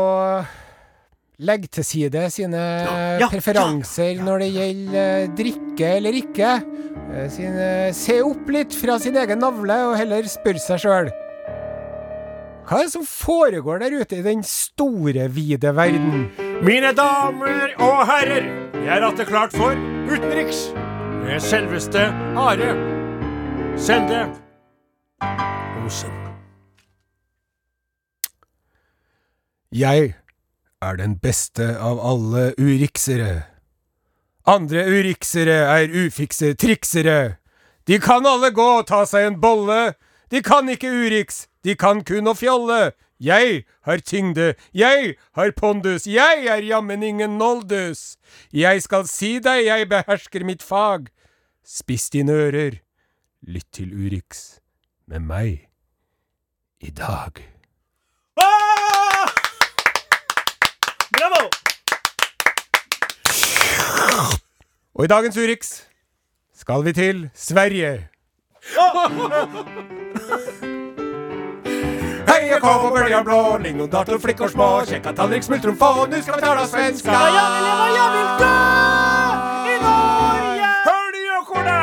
[1.42, 2.62] legge til side sine
[3.20, 6.54] ja, preferanser når det gjelder eh, drikke eller ikke.
[7.14, 7.68] Eh, sine,
[7.98, 11.12] se opp litt fra sin egen navle, og heller spørre seg sjøl.
[12.64, 16.30] Hva er det som foregår der ute i den store, vide verden?
[16.64, 19.76] Mine damer og herrer, jeg er atter klart for
[20.08, 20.70] utenriks
[21.26, 22.08] med selveste
[22.40, 22.72] Are
[23.76, 24.28] Sende
[25.84, 26.14] Osen.
[29.74, 30.14] Jeg
[30.84, 33.46] er den beste av alle uriksere.
[34.46, 37.38] Andre uriksere er ufikse triksere.
[37.88, 39.94] De kan alle gå og ta seg en bolle.
[40.32, 42.92] De kan ikke uriks, de kan kun å fjolle.
[43.24, 48.18] Jeg har tyngde, jeg har pondus, jeg er jammen ingen noldus.
[48.52, 51.08] Jeg skal si deg, jeg behersker mitt fag.
[51.64, 52.82] Spiss dine ører,
[53.48, 54.60] lytt til Urix
[55.08, 55.70] med meg
[56.84, 57.53] i dag.
[61.18, 61.50] Bravo!
[64.96, 65.82] Og i dagens Urix
[66.56, 68.08] skal vi til Sverige.
[72.30, 76.42] Heia kom på bøljan blå, lingondator, flickor små, kjekka tallrik, smultron få, nu skal vi
[76.42, 77.12] tala svenska.
[80.88, 81.80] Hør de gjøkorna!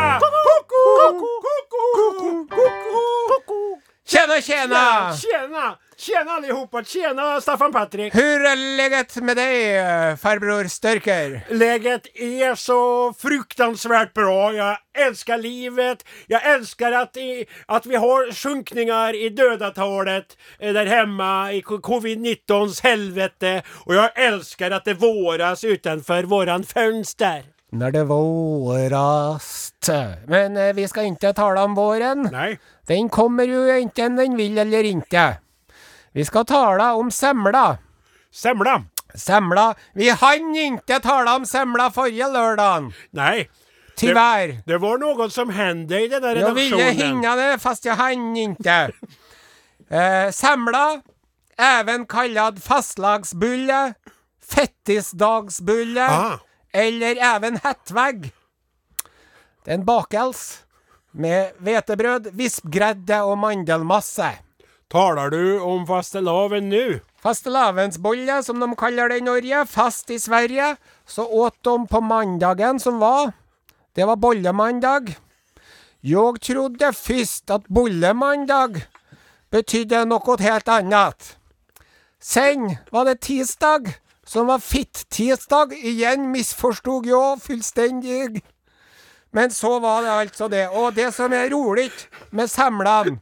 [4.11, 5.17] Tjena, tjena!
[5.17, 5.77] Tjena!
[5.97, 6.85] Tjena allihopa!
[6.85, 8.15] Tjena Staffan Patrik!
[8.15, 11.47] Hur är läget med dig, eh, farbror Störker?
[11.51, 14.53] Läget är så fruktansvärt bra.
[14.53, 16.05] Jag älskar livet.
[16.27, 22.83] Jag älskar att, i, att vi har sjunkningar i dödatalet der där hemma i covid-19s
[22.83, 23.63] helvete.
[23.85, 27.60] Och jag älskar att det våras utanför våran fönster.
[27.73, 29.89] När det vårast.
[30.27, 32.27] Men eh, vi skal ikke tale om våren.
[32.33, 32.59] Nei.
[32.87, 35.27] Den kommer jo enten den vil eller ikke.
[36.13, 37.79] Vi skal tale om semla.
[38.35, 38.81] Semla?
[39.15, 39.75] Semla.
[39.95, 42.91] Vi hann ikke tale om semla forrige lørdag.
[43.15, 43.47] Nei.
[44.01, 44.57] Tyvärr.
[44.67, 46.57] Det var noe som hendte i den redaksjonen.
[46.57, 48.81] Jeg ville hinna det fast jeg hann ikke.
[49.91, 51.01] Eh, semla,
[51.59, 53.95] even kallad fastlagsbulle,
[54.53, 56.37] fettisdagsbulle Ah.
[56.73, 58.31] Eller Even Hettvegg.
[59.65, 60.63] Det er en bakels
[61.13, 64.31] med hvetebrød, vispgredde og mandelmasse.
[64.91, 67.01] Taler du om fastelavn nu?
[67.23, 70.73] Fastelavnsbolle, som de kaller det i Norge, fast i Sverige,
[71.07, 73.35] så åt de på mandagen som var.
[73.95, 75.13] Det var bollemandag.
[76.03, 78.81] Jeg trodde først at bollemandag
[79.53, 81.35] betydde noe helt annet.
[82.21, 84.00] Sen var det tisdag,
[84.31, 85.73] som var fitt-tirsdag.
[85.75, 88.43] Igjen misforstod jeg fullstendig.
[89.35, 90.69] Men så var det altså det.
[90.71, 91.91] Og det som er rolig
[92.35, 93.19] med semlene,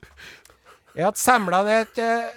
[0.99, 2.29] er at semlene er et eh,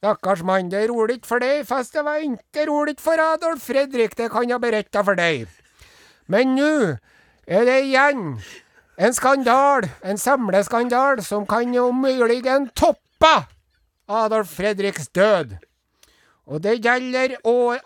[0.00, 4.14] Stakkars mann, det er rolig for deg, fast det var ikke rolig for Adolf Fredrik,
[4.16, 5.44] det kan jeg berette for deg.
[6.24, 6.72] Men nå
[7.44, 8.38] er det igjen
[8.96, 12.40] en skandal, en samleskandal, som kan om mulig
[12.72, 13.34] toppe
[14.10, 15.56] Adolf Fredriks død.
[16.50, 17.36] Og det gjelder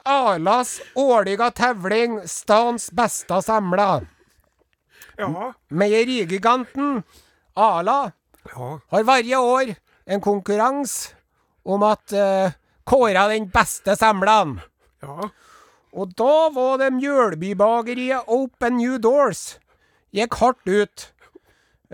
[0.09, 4.01] Arlas årlige tevling Stans beste semla.
[5.21, 5.53] Ja.
[5.69, 7.03] Meierigiganten
[7.55, 7.99] Ala
[8.49, 8.71] ja.
[8.91, 9.75] har hvert år
[10.07, 11.15] en konkurranse
[11.65, 12.53] om at uh,
[12.85, 14.61] kåra den beste samleren.
[15.03, 15.31] ja.
[15.95, 19.61] Og da var det Mjølbybakeriet Open New Doors.
[20.11, 21.05] Gikk hardt ut.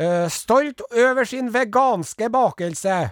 [0.01, 3.11] Uh, stolt over sin veganske bakelse.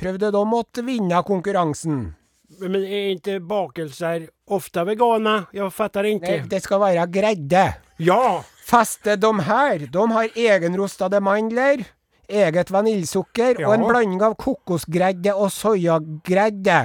[0.00, 2.14] Prøvde de å vinne konkurransen.
[2.60, 5.46] Men är inte bakelser ofta vegana?
[5.52, 6.38] Jag fattar Nei, inte.
[6.48, 7.74] det skal være gredde.
[7.96, 8.44] Ja!
[8.66, 11.84] Fast de her, de har egenrostede mandler,
[12.30, 16.80] eget vaniljesukker og en blanding av kokosgredde og soyagredde.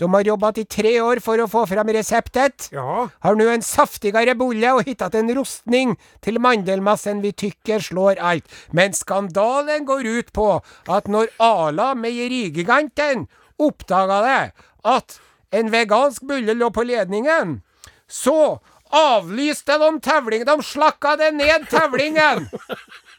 [0.00, 2.70] De har jobbet i tre år for å få fram reseptet.
[2.72, 3.08] Ja.
[3.24, 8.48] har nå en saftigere bulle og hittat en rostning til mandelmassen vi tykker slår alt.
[8.72, 10.48] Men skandalen går ut på
[10.88, 13.26] at når Ala, meierigiganten,
[13.60, 14.42] oppdaga det,
[14.88, 15.20] at
[15.52, 17.58] en vegansk bulle lå på ledningen,
[18.08, 20.48] så avlyste de tevlingen.
[20.48, 22.48] De slakka det ned tevlingen.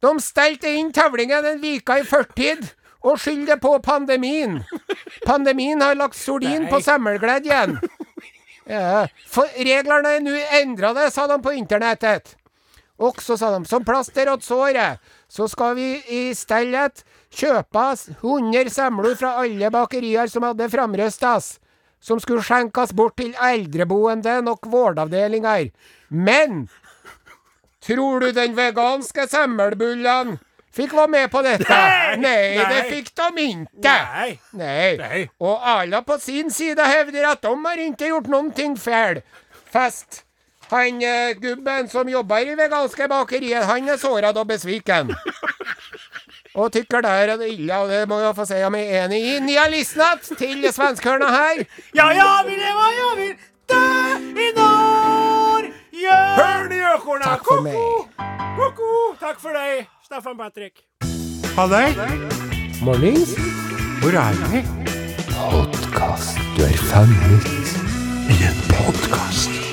[0.00, 2.64] De stelte inn tevlingen en vika i førtid
[3.04, 4.60] og skyldte på pandemien.
[5.26, 7.38] Pandemien har lagt sordin på Nei.
[7.44, 7.78] igjen.
[8.70, 12.36] Ja, for reglene er nå endra det, sa de på internettet.
[13.00, 18.70] Også, sa de, som plaster åt såret, så skal vi i stedet kjøpe oss 100
[18.70, 21.54] semler fra alle bakerier som hadde framrøstas,
[22.00, 25.70] som skulle skjenkes bort til eldreboende og vårdavdelinger.
[26.10, 26.66] Men
[27.86, 30.38] tror du den veganske semmelbullen
[30.74, 31.82] fikk være med på dette?
[32.20, 32.82] Nei, det nei.
[32.90, 33.68] fikk de ikke.
[33.84, 34.30] Nei.
[34.52, 34.96] Nei.
[35.00, 35.20] nei.
[35.42, 39.22] Og alle på sin side hevder at de har ikke gjort noen ting feil.
[39.70, 40.24] Fast
[40.70, 45.10] han eh, gubben som jobber i veganske bakeriet, han er såret og besviken.
[46.54, 49.20] Og tykker der er det ille, og det må jeg få si jeg er enig
[49.22, 49.38] i.
[49.40, 51.64] Ni har lyssnat til svenskhörna her.
[51.94, 53.32] Ja, ja, vill leva, ja, vi
[53.70, 55.29] Dø i norr!
[56.00, 56.36] Ja.
[56.36, 56.80] i ni
[57.24, 57.74] Takk for meg.
[58.56, 58.90] Ko-ko.
[59.20, 60.84] Takk for deg, Staffan Patrik.
[61.56, 61.92] Halløy!
[62.82, 63.34] Mornings.
[64.00, 64.64] Hvor er vi?
[65.34, 66.38] Podcast.
[66.56, 67.50] Du er fanget
[68.30, 69.69] I en podkast.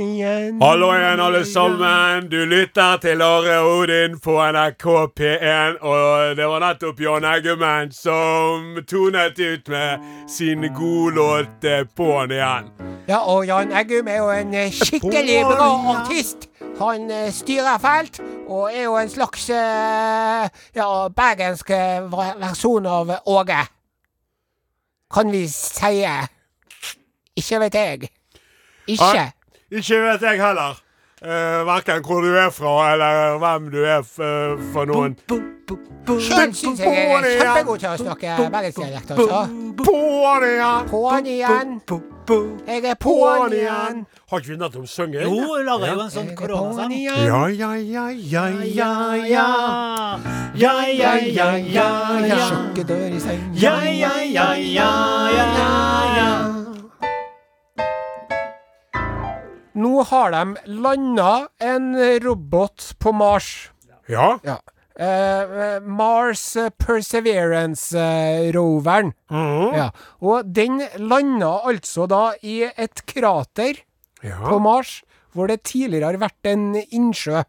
[0.00, 0.62] Igjen.
[0.62, 2.28] Hallo igjen, alle sammen.
[2.30, 4.86] Du lytter til Are Odin på NRK
[5.20, 5.78] P1.
[5.80, 12.32] Og det var nettopp Jan Eggemann som tonet ut med sin gode låt eh, På'n
[12.32, 12.70] igjen.
[13.08, 16.48] Ja, og Jan Eggum er jo en eh, skikkelig bra artist.
[16.80, 21.70] Han eh, styrer felt, og er jo en slags ja, bergensk
[22.40, 23.62] versjon av Åge.
[25.14, 26.02] Kan vi si.
[27.36, 28.12] Ikke vet jeg.
[28.86, 29.30] Ikke.
[29.72, 30.80] Ikke vet jeg heller.
[31.24, 35.14] Uh, Verken hvor du er fra, eller hvem du er f eh, for noen.
[36.04, 39.38] Sjøl syns jeg er kjempegod til å snakke bergensdialekt, altså.
[39.78, 40.90] På'n igjen!
[40.90, 41.78] På'n igjen.
[42.68, 44.02] Jeg er på'n igjen.
[44.28, 45.24] Har ikke vi nettopp sunget?
[45.24, 46.92] Jo, vi laga jo en sånn koronasang.
[46.98, 47.16] Ja,
[47.48, 48.98] ja, ja, ja, ja,
[49.30, 49.48] ja.
[50.60, 51.88] Ja, ja, ja, ja,
[52.28, 52.42] ja.
[52.50, 53.48] Sjokke dør i seng.
[53.56, 54.90] Ja, ja, ja, ja,
[55.32, 55.48] ja,
[56.18, 56.63] ja.
[59.74, 61.90] Nå har de landa en
[62.22, 63.70] robot på Mars.
[64.08, 64.38] Ja.
[64.44, 64.58] Ja.
[64.94, 69.12] Eh, Mars Perseverance-roveren.
[69.30, 69.74] Mhm.
[69.74, 69.90] Ja.
[70.22, 73.74] Og den landa altså da i et krater
[74.48, 75.02] på Mars,
[75.34, 77.42] hvor det tidligere har vært en innsjø.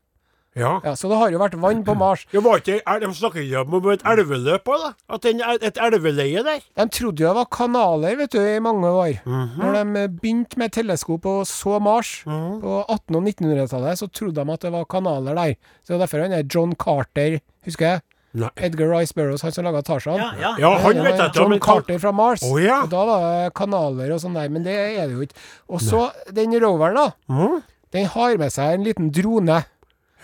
[0.56, 0.72] Ja.
[0.86, 2.24] Ja, så det har jo vært vann på Mars.
[2.32, 4.92] Det var ikke, er, de snakker ikke om et elveløp òg, da?
[5.18, 6.64] At det er et elveleie der?
[6.80, 9.20] De trodde jo det var kanaler vet du, i mange år.
[9.28, 14.56] Når de begynte med teleskop og så Mars på 1800- og 1900-tallet, så trodde de
[14.56, 15.56] at det var kanaler der.
[15.84, 18.06] Så det er derfor han er John Carter, husker jeg?
[18.36, 18.50] Nei.
[18.68, 20.20] Edgar Rice Burroughs, han som laga Tarzan.
[20.20, 20.56] Ja, ja.
[20.60, 21.32] Ja, han vet jeg.
[21.38, 22.44] John men Carter fra Mars.
[22.44, 22.82] Oh, ja.
[22.84, 25.40] Og da var det kanaler og sånn der, men det er det jo ikke.
[25.72, 27.08] Og så den roveren, da.
[27.32, 27.62] Mm.
[27.96, 29.62] Den har med seg en liten drone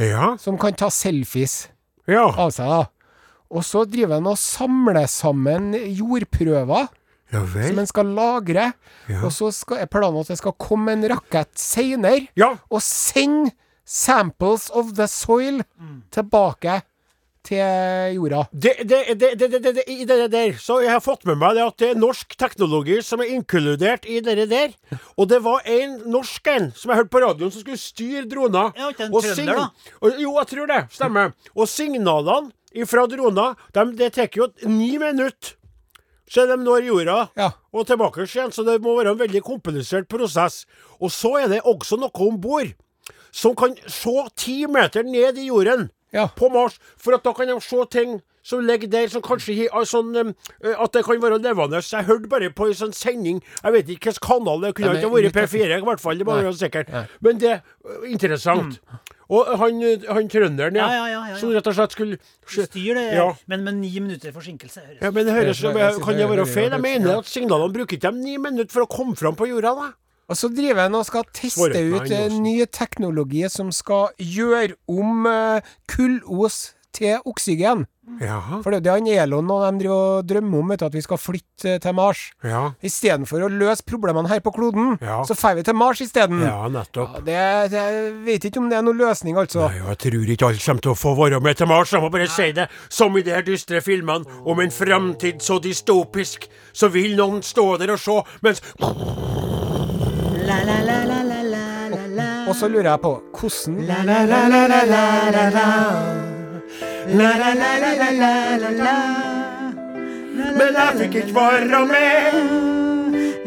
[0.02, 0.36] Ja.
[0.42, 1.68] som kan ta selfies
[2.08, 2.26] Ja.
[2.30, 2.86] av seg, da.
[3.52, 6.88] Og så driver han og samler sammen jordprøver
[7.32, 8.74] Ja som han en skal lagre.
[9.08, 9.22] Ja.
[9.24, 12.56] Og så skal, er planen at det skal komme en rakett seinere Ja.
[12.70, 13.52] og sende
[13.86, 15.62] samples of the soil
[16.12, 16.82] tilbake
[17.48, 18.44] til jorda.
[18.54, 21.56] Det, det, det, det, det, det, I det der Så jeg har fått med meg
[21.58, 24.76] det at det er norsk teknologi som er inkludert i det der.
[25.18, 28.70] Og det var en norsk en som jeg hørte på radioen som skulle styre droner.
[28.78, 29.96] Ja, ikke en Og trønder, da?
[30.02, 30.82] Og, jo, jeg tror det.
[30.94, 31.34] Stemmer.
[31.56, 35.58] Og signalene fra droner, de, det tar jo ni minutter.
[36.32, 37.50] Så de når jorda Ja.
[37.74, 38.54] og tilbake igjen.
[38.56, 40.66] Så det må være en veldig komplisert prosess.
[41.02, 42.70] Og så er det også noe om bord
[43.32, 46.28] som kan se ti meter ned i jorden Ja.
[46.36, 49.86] på Mars, for at da kan de se ting som ligger der, som kanskje har
[49.86, 50.32] sånn um,
[50.66, 51.78] At det kan være levende.
[51.86, 54.96] Så jeg hørte bare på en sånn sending Jeg vet ikke hvilken kanal det kunne
[54.98, 56.18] ikke ha vært P4, i hvert fall.
[56.18, 56.90] Det må være sikkert.
[56.90, 57.04] Nei.
[57.22, 57.62] Men det er
[58.10, 58.80] interessant.
[58.82, 59.12] interessant.
[59.32, 59.78] Og han,
[60.10, 61.38] han trønderen, ja, Ja, ja, ja, ja, ja.
[61.40, 62.18] som rett og slett skulle
[62.52, 63.30] Styr det, Ja.
[63.48, 64.82] men med ni minutter forsinkelse.
[64.90, 66.72] høres ja, men det høres Kan det det være feil?
[66.72, 69.72] Jeg mener at signalene bruker ikke de ni minutter for å komme fram på jorda,
[69.78, 69.92] da.
[70.32, 72.08] Og så driver han og skal teste ut
[72.40, 75.62] nye teknologier teknologi som skal gjøre om eh,
[75.92, 77.86] kullos til oksygen.
[78.20, 78.42] Ja.
[78.60, 81.02] For det er jo det han Elon og de driver og drømmer om, at vi
[81.06, 82.26] skal flytte eh, til Mars.
[82.44, 82.64] Ja.
[82.84, 85.22] Istedenfor å løse problemene her på kloden, Ja.
[85.24, 86.42] så drar vi til Mars isteden.
[86.44, 87.22] ja, nettopp.
[87.22, 89.70] Ja, det, det, jeg vet ikke om det er noen løsning, altså.
[89.70, 91.94] Nei, jeg tror ikke alle kommer til å få være med til Mars.
[91.96, 92.68] Jeg må bare si det.
[92.90, 97.78] Som i de her dystre filmene om en fremtid så dystopisk, så vil noen stå
[97.80, 98.60] der og se, mens
[102.48, 103.76] Og så lurer jeg på hvordan
[110.58, 112.34] Men jeg fikk ikke være med.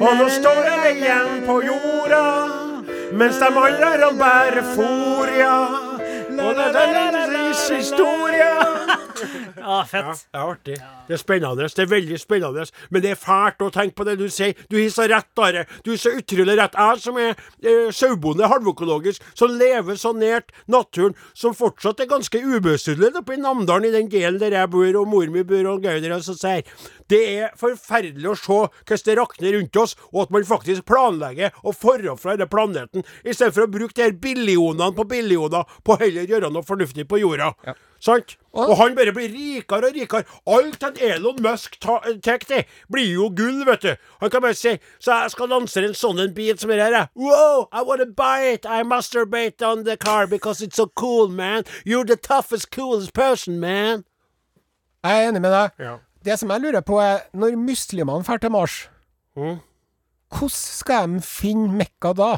[0.00, 2.24] Og nå står jeg igjen på jorda,
[3.12, 5.58] mens de andre bærer for, ja.
[6.38, 8.73] Og det er deres historie.
[9.56, 10.04] Ja, fett.
[10.04, 10.76] Ja, det er artig.
[11.08, 11.68] Det er spennende.
[11.68, 12.66] Det er veldig spennende.
[12.90, 14.56] Men det er fælt å tenke på det du sier.
[14.70, 15.64] Du har så rett, Are.
[15.84, 16.78] Du har så utrolig rett.
[16.78, 22.40] Jeg som er eh, sauebonde, halvøkologisk, som lever så nært naturen, som fortsatt er ganske
[22.40, 25.84] ubesudlet oppe i Namdalen, i den delen der jeg bor, og mor mi bor, og
[25.84, 26.76] Gauder og sånn sier.
[27.10, 31.52] Det er forferdelig å se hvordan det rakner rundt oss, og at man faktisk planlegger
[31.62, 36.30] å forre fra denne planeten, istedenfor å bruke de her billionene på billioner på heller
[36.30, 37.52] gjøre noe fornuftig på jorda.
[38.04, 38.34] Sant?
[38.54, 40.26] Og han bare blir rikere og rikere.
[40.46, 43.94] Alt han Elon Musk tar til, blir jo gull, vet du.
[44.20, 47.08] Han kan bare si Så jeg skal lansere en sånn en bil som det her.
[47.16, 48.66] Wow, I wanna buy it.
[48.66, 51.64] I masturbate on the car because it's so cool, man.
[51.84, 54.04] You're the toughest, coolest person, man.
[55.04, 55.70] Jeg er enig med deg.
[55.80, 55.96] Ja.
[56.24, 58.88] Det som jeg lurer på, er når muslimene drar til Mars,
[59.36, 59.58] Mm.
[60.30, 62.36] hvordan skal de finne Mekka da?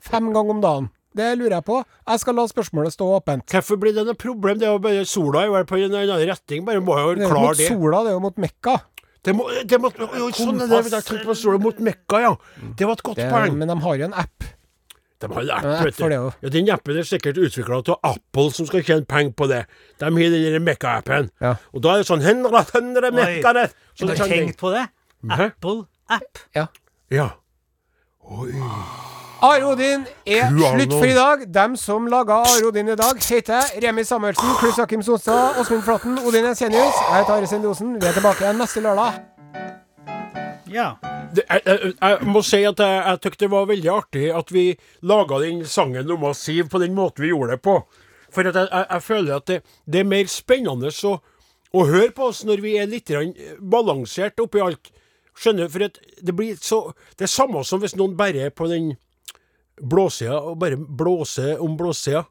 [0.00, 0.88] Fem ganger om dagen.
[1.16, 1.78] Det lurer jeg på.
[2.08, 3.46] Jeg skal la spørsmålet stå åpent.
[3.50, 4.58] Hvorfor blir det noe problem?
[4.60, 6.64] Det er jo bare sola er på en annen retning.
[6.68, 7.68] Bare må jo Det er jo klare mot det.
[7.72, 8.76] sola, det er jo mot Mekka.
[9.24, 10.92] Det må, det må, jo, sånn er det.
[10.92, 12.34] Jeg tenkte på sola mot Mekka, ja.
[12.78, 13.56] Det var et godt Det, poeng.
[13.58, 14.44] men de har jo en app.
[15.18, 16.14] De har en Ja, app, vet du.
[16.46, 19.64] Ja, den appen er sikkert utvikla av Apple, som skal tjene penger på det.
[19.98, 21.30] De har den Mekka-appen.
[21.42, 21.56] Ja.
[21.74, 23.74] Og da er det sånn Hundre, hundre Mekka der.
[23.98, 24.86] Så Har du tenkt på det?
[25.28, 26.44] Apple-app.
[26.54, 26.68] Ja.
[29.38, 31.42] Are Odin er slutt for i dag.
[31.54, 36.18] Dem som laga Are Odin i dag, heter Remi Samuelsen, Kluss Akim Sonstad, Åsmund Flatten,
[36.26, 36.96] Odin Ensenius.
[37.04, 37.94] Jeg heter Are Sendosen.
[38.00, 39.20] Vi er tilbake igjen neste lørdag.
[40.74, 40.88] Ja.
[41.36, 44.52] Det, jeg, jeg, jeg må si at jeg, jeg tykte det var veldig artig at
[44.52, 44.66] vi
[45.06, 47.78] laga den sangen om Siv på den måten vi gjorde det på.
[48.34, 51.18] For at jeg, jeg, jeg føler at det, det er mer spennende å,
[51.78, 53.14] å høre på oss når vi er litt
[53.60, 54.90] balansert oppi alt.
[55.38, 55.76] Skjønner du?
[55.76, 58.96] For at det blir så Det er samme som hvis noen bare er på den
[59.80, 62.24] blåsida og bare blåser om blåsida.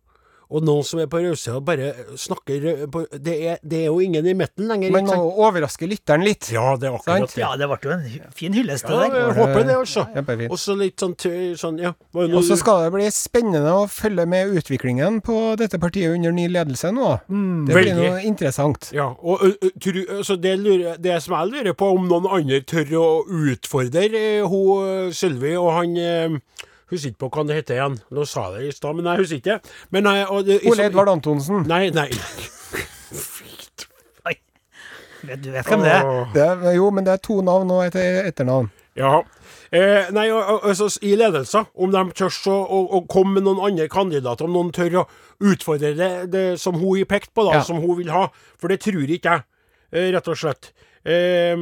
[0.47, 3.97] Og noen som er på rødsida bare snakker eh, på, det, er, det er jo
[3.99, 4.93] ingen i midten lenger.
[4.95, 6.47] Men må overraske lytteren litt.
[6.55, 7.33] Ja, det er akkurat Sant?
[7.35, 7.41] det.
[7.41, 9.17] ja, det ble jo en fin hyllest, det Ja, der.
[9.25, 10.05] jeg håper det, altså.
[10.47, 11.17] Og så litt sånn,
[11.59, 11.91] sånn ja.
[12.15, 16.31] var Og så skal det bli spennende å følge med utviklingen på dette partiet under
[16.39, 17.11] ny ledelse nå.
[17.27, 17.97] Det blir veldig.
[17.99, 18.87] noe interessant.
[18.95, 22.31] ja, og ø, ø, tru, altså det, lurer, det som jeg lurer på, om noen
[22.39, 23.09] andre tør å
[23.51, 26.39] utfordre eh, hun Sylvi og han eh,
[26.91, 27.97] Husker ikke på hva han heter igjen.
[28.15, 29.57] Nå sa jeg det i stad, men jeg husker ikke.
[29.91, 31.65] Men, nei, og i, Ole Edvard Antonsen.
[31.67, 32.09] Nei, nei.
[35.27, 36.09] Du vet hvem det er?
[36.33, 38.69] Det, er- jo, men det er to navn og et etternavn.
[38.97, 39.17] Ja.
[39.75, 43.89] Eh, nei, altså, I ledelser, om de tør å, å, å komme med noen andre
[43.91, 45.03] kandidater, om noen tør å
[45.43, 47.63] utfordre det, det som hun har pekt på, da, Ja.
[47.67, 48.27] som hun vil ha.
[48.61, 49.43] For det tror ikke jeg,
[49.91, 50.71] eh, rett og slett.
[51.03, 51.57] Eh,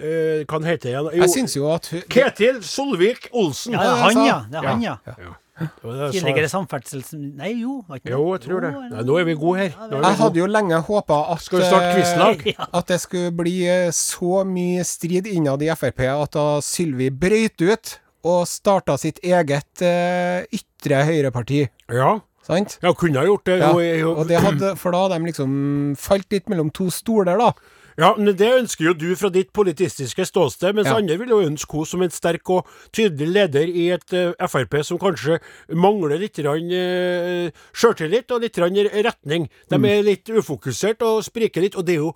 [0.00, 1.10] eh, hva heter igjen?
[1.12, 3.76] Jo, Jeg syns jo at hun- Ketil Solvik-Olsen.
[3.76, 4.40] Ja, det er han, ja.
[4.50, 4.96] Det er han, ja.
[5.06, 5.36] ja.
[5.60, 7.12] Tidligere samferdsels...
[7.12, 7.80] Nei, jo.
[7.92, 8.12] ikke?
[8.14, 8.70] Jo, jeg tror det.
[8.94, 9.74] Nei, nå er vi gode her.
[9.76, 10.12] Nå er vi Jeg gode.
[10.22, 12.46] hadde jo lenge håpa at Skal vi starte eh, quizlag?
[12.80, 17.60] At det skulle bli eh, så mye strid innad i Frp at da Sylvi brøyt
[17.60, 17.92] ut
[18.30, 21.62] og starta sitt eget uh, ytre høyreparti.
[21.88, 22.18] Ja.
[22.44, 22.78] Sant?
[22.82, 23.58] ja, kunne ha gjort det.
[23.62, 23.70] Ja,
[24.10, 25.52] og det hadde, for da hadde de liksom
[26.00, 27.52] falt litt mellom to stoler, da.
[28.00, 30.96] Ja, men Det ønsker jo du fra ditt politistiske ståsted, mens Ja.
[30.96, 34.78] andre vil jo ønske henne som en sterk og tydelig leder i et uh, Frp
[34.88, 35.36] som kanskje
[35.76, 38.74] mangler litt grann, uh, sjøltillit og litt rann
[39.04, 39.48] retning.
[39.68, 39.84] De Mm.
[39.84, 42.14] er litt ufokusert og spriker litt, og det er jo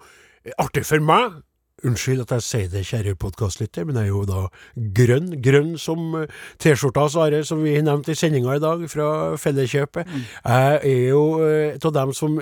[0.59, 1.43] artig for meg.
[1.85, 5.43] Unnskyld at jeg sier det, kjære podkastlytter, men jeg er jo da grønn.
[5.43, 6.27] Grønn som eh,
[6.59, 10.07] T-skjorta, Are, som vi nevnte i sendinga i dag, fra Felleskjøpet.
[10.47, 12.41] Jeg er jo eh, av dem som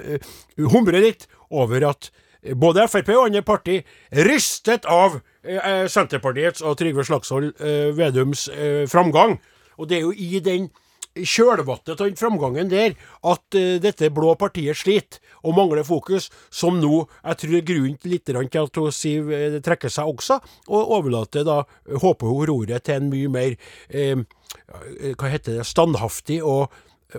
[0.58, 2.10] humrer litt over at
[2.58, 3.80] både Frp og andre parti
[4.26, 9.38] rystet av eh, Senterpartiets og Trygve Slagsvold eh, Vedums eh, framgang.
[9.78, 10.70] Og det er jo i den
[11.12, 12.94] kjølvannet av den framgangen der
[13.28, 18.08] at eh, dette blå partiet sliter og mangler fokus, som nå jeg tror er grunnen
[18.08, 20.38] litt til at Siv eh, trekker seg også,
[20.68, 23.56] og overlater da, eh, håper hun, roret til en mye mer
[23.90, 26.72] eh, eh, Hva heter det, standhaftig og,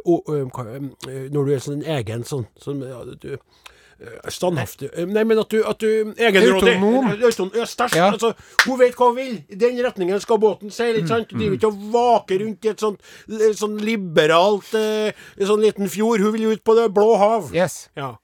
[0.03, 2.81] og og eh, Når du er sånn egen sånn, sånn
[3.21, 3.61] du, eh,
[4.31, 6.75] Standhaftig eh, Nei, men at du, at du Egenrådig.
[6.75, 7.11] Autonom.
[7.11, 7.53] Eh, Autonom.
[7.57, 7.67] Ja.
[7.97, 8.09] Ja.
[8.11, 8.33] Altså,
[8.65, 9.37] hun vet hva hun vil.
[9.49, 11.31] I den retningen skal båten seile, ikke sant?
[11.31, 15.91] vil driver ikke og vaker rundt i et sånt, eh, sånn liberalt eh, sånn liten
[15.91, 16.23] fjord.
[16.23, 17.53] Hun vil ut på det blå hav.
[17.55, 17.87] Yes.
[17.99, 18.15] Ja.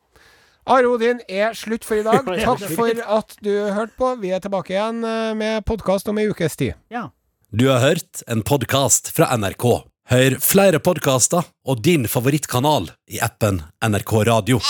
[0.69, 2.27] Are Odin er slutt for i dag.
[2.45, 4.13] Takk for at du hørte på.
[4.21, 6.77] Vi er tilbake igjen eh, med podkast om ei ukes tid.
[6.93, 7.09] Ja.
[7.49, 9.65] Du har hørt en podkast fra NRK.
[10.09, 14.61] Hør flere podkaster og din favorittkanal i appen NRK Radio.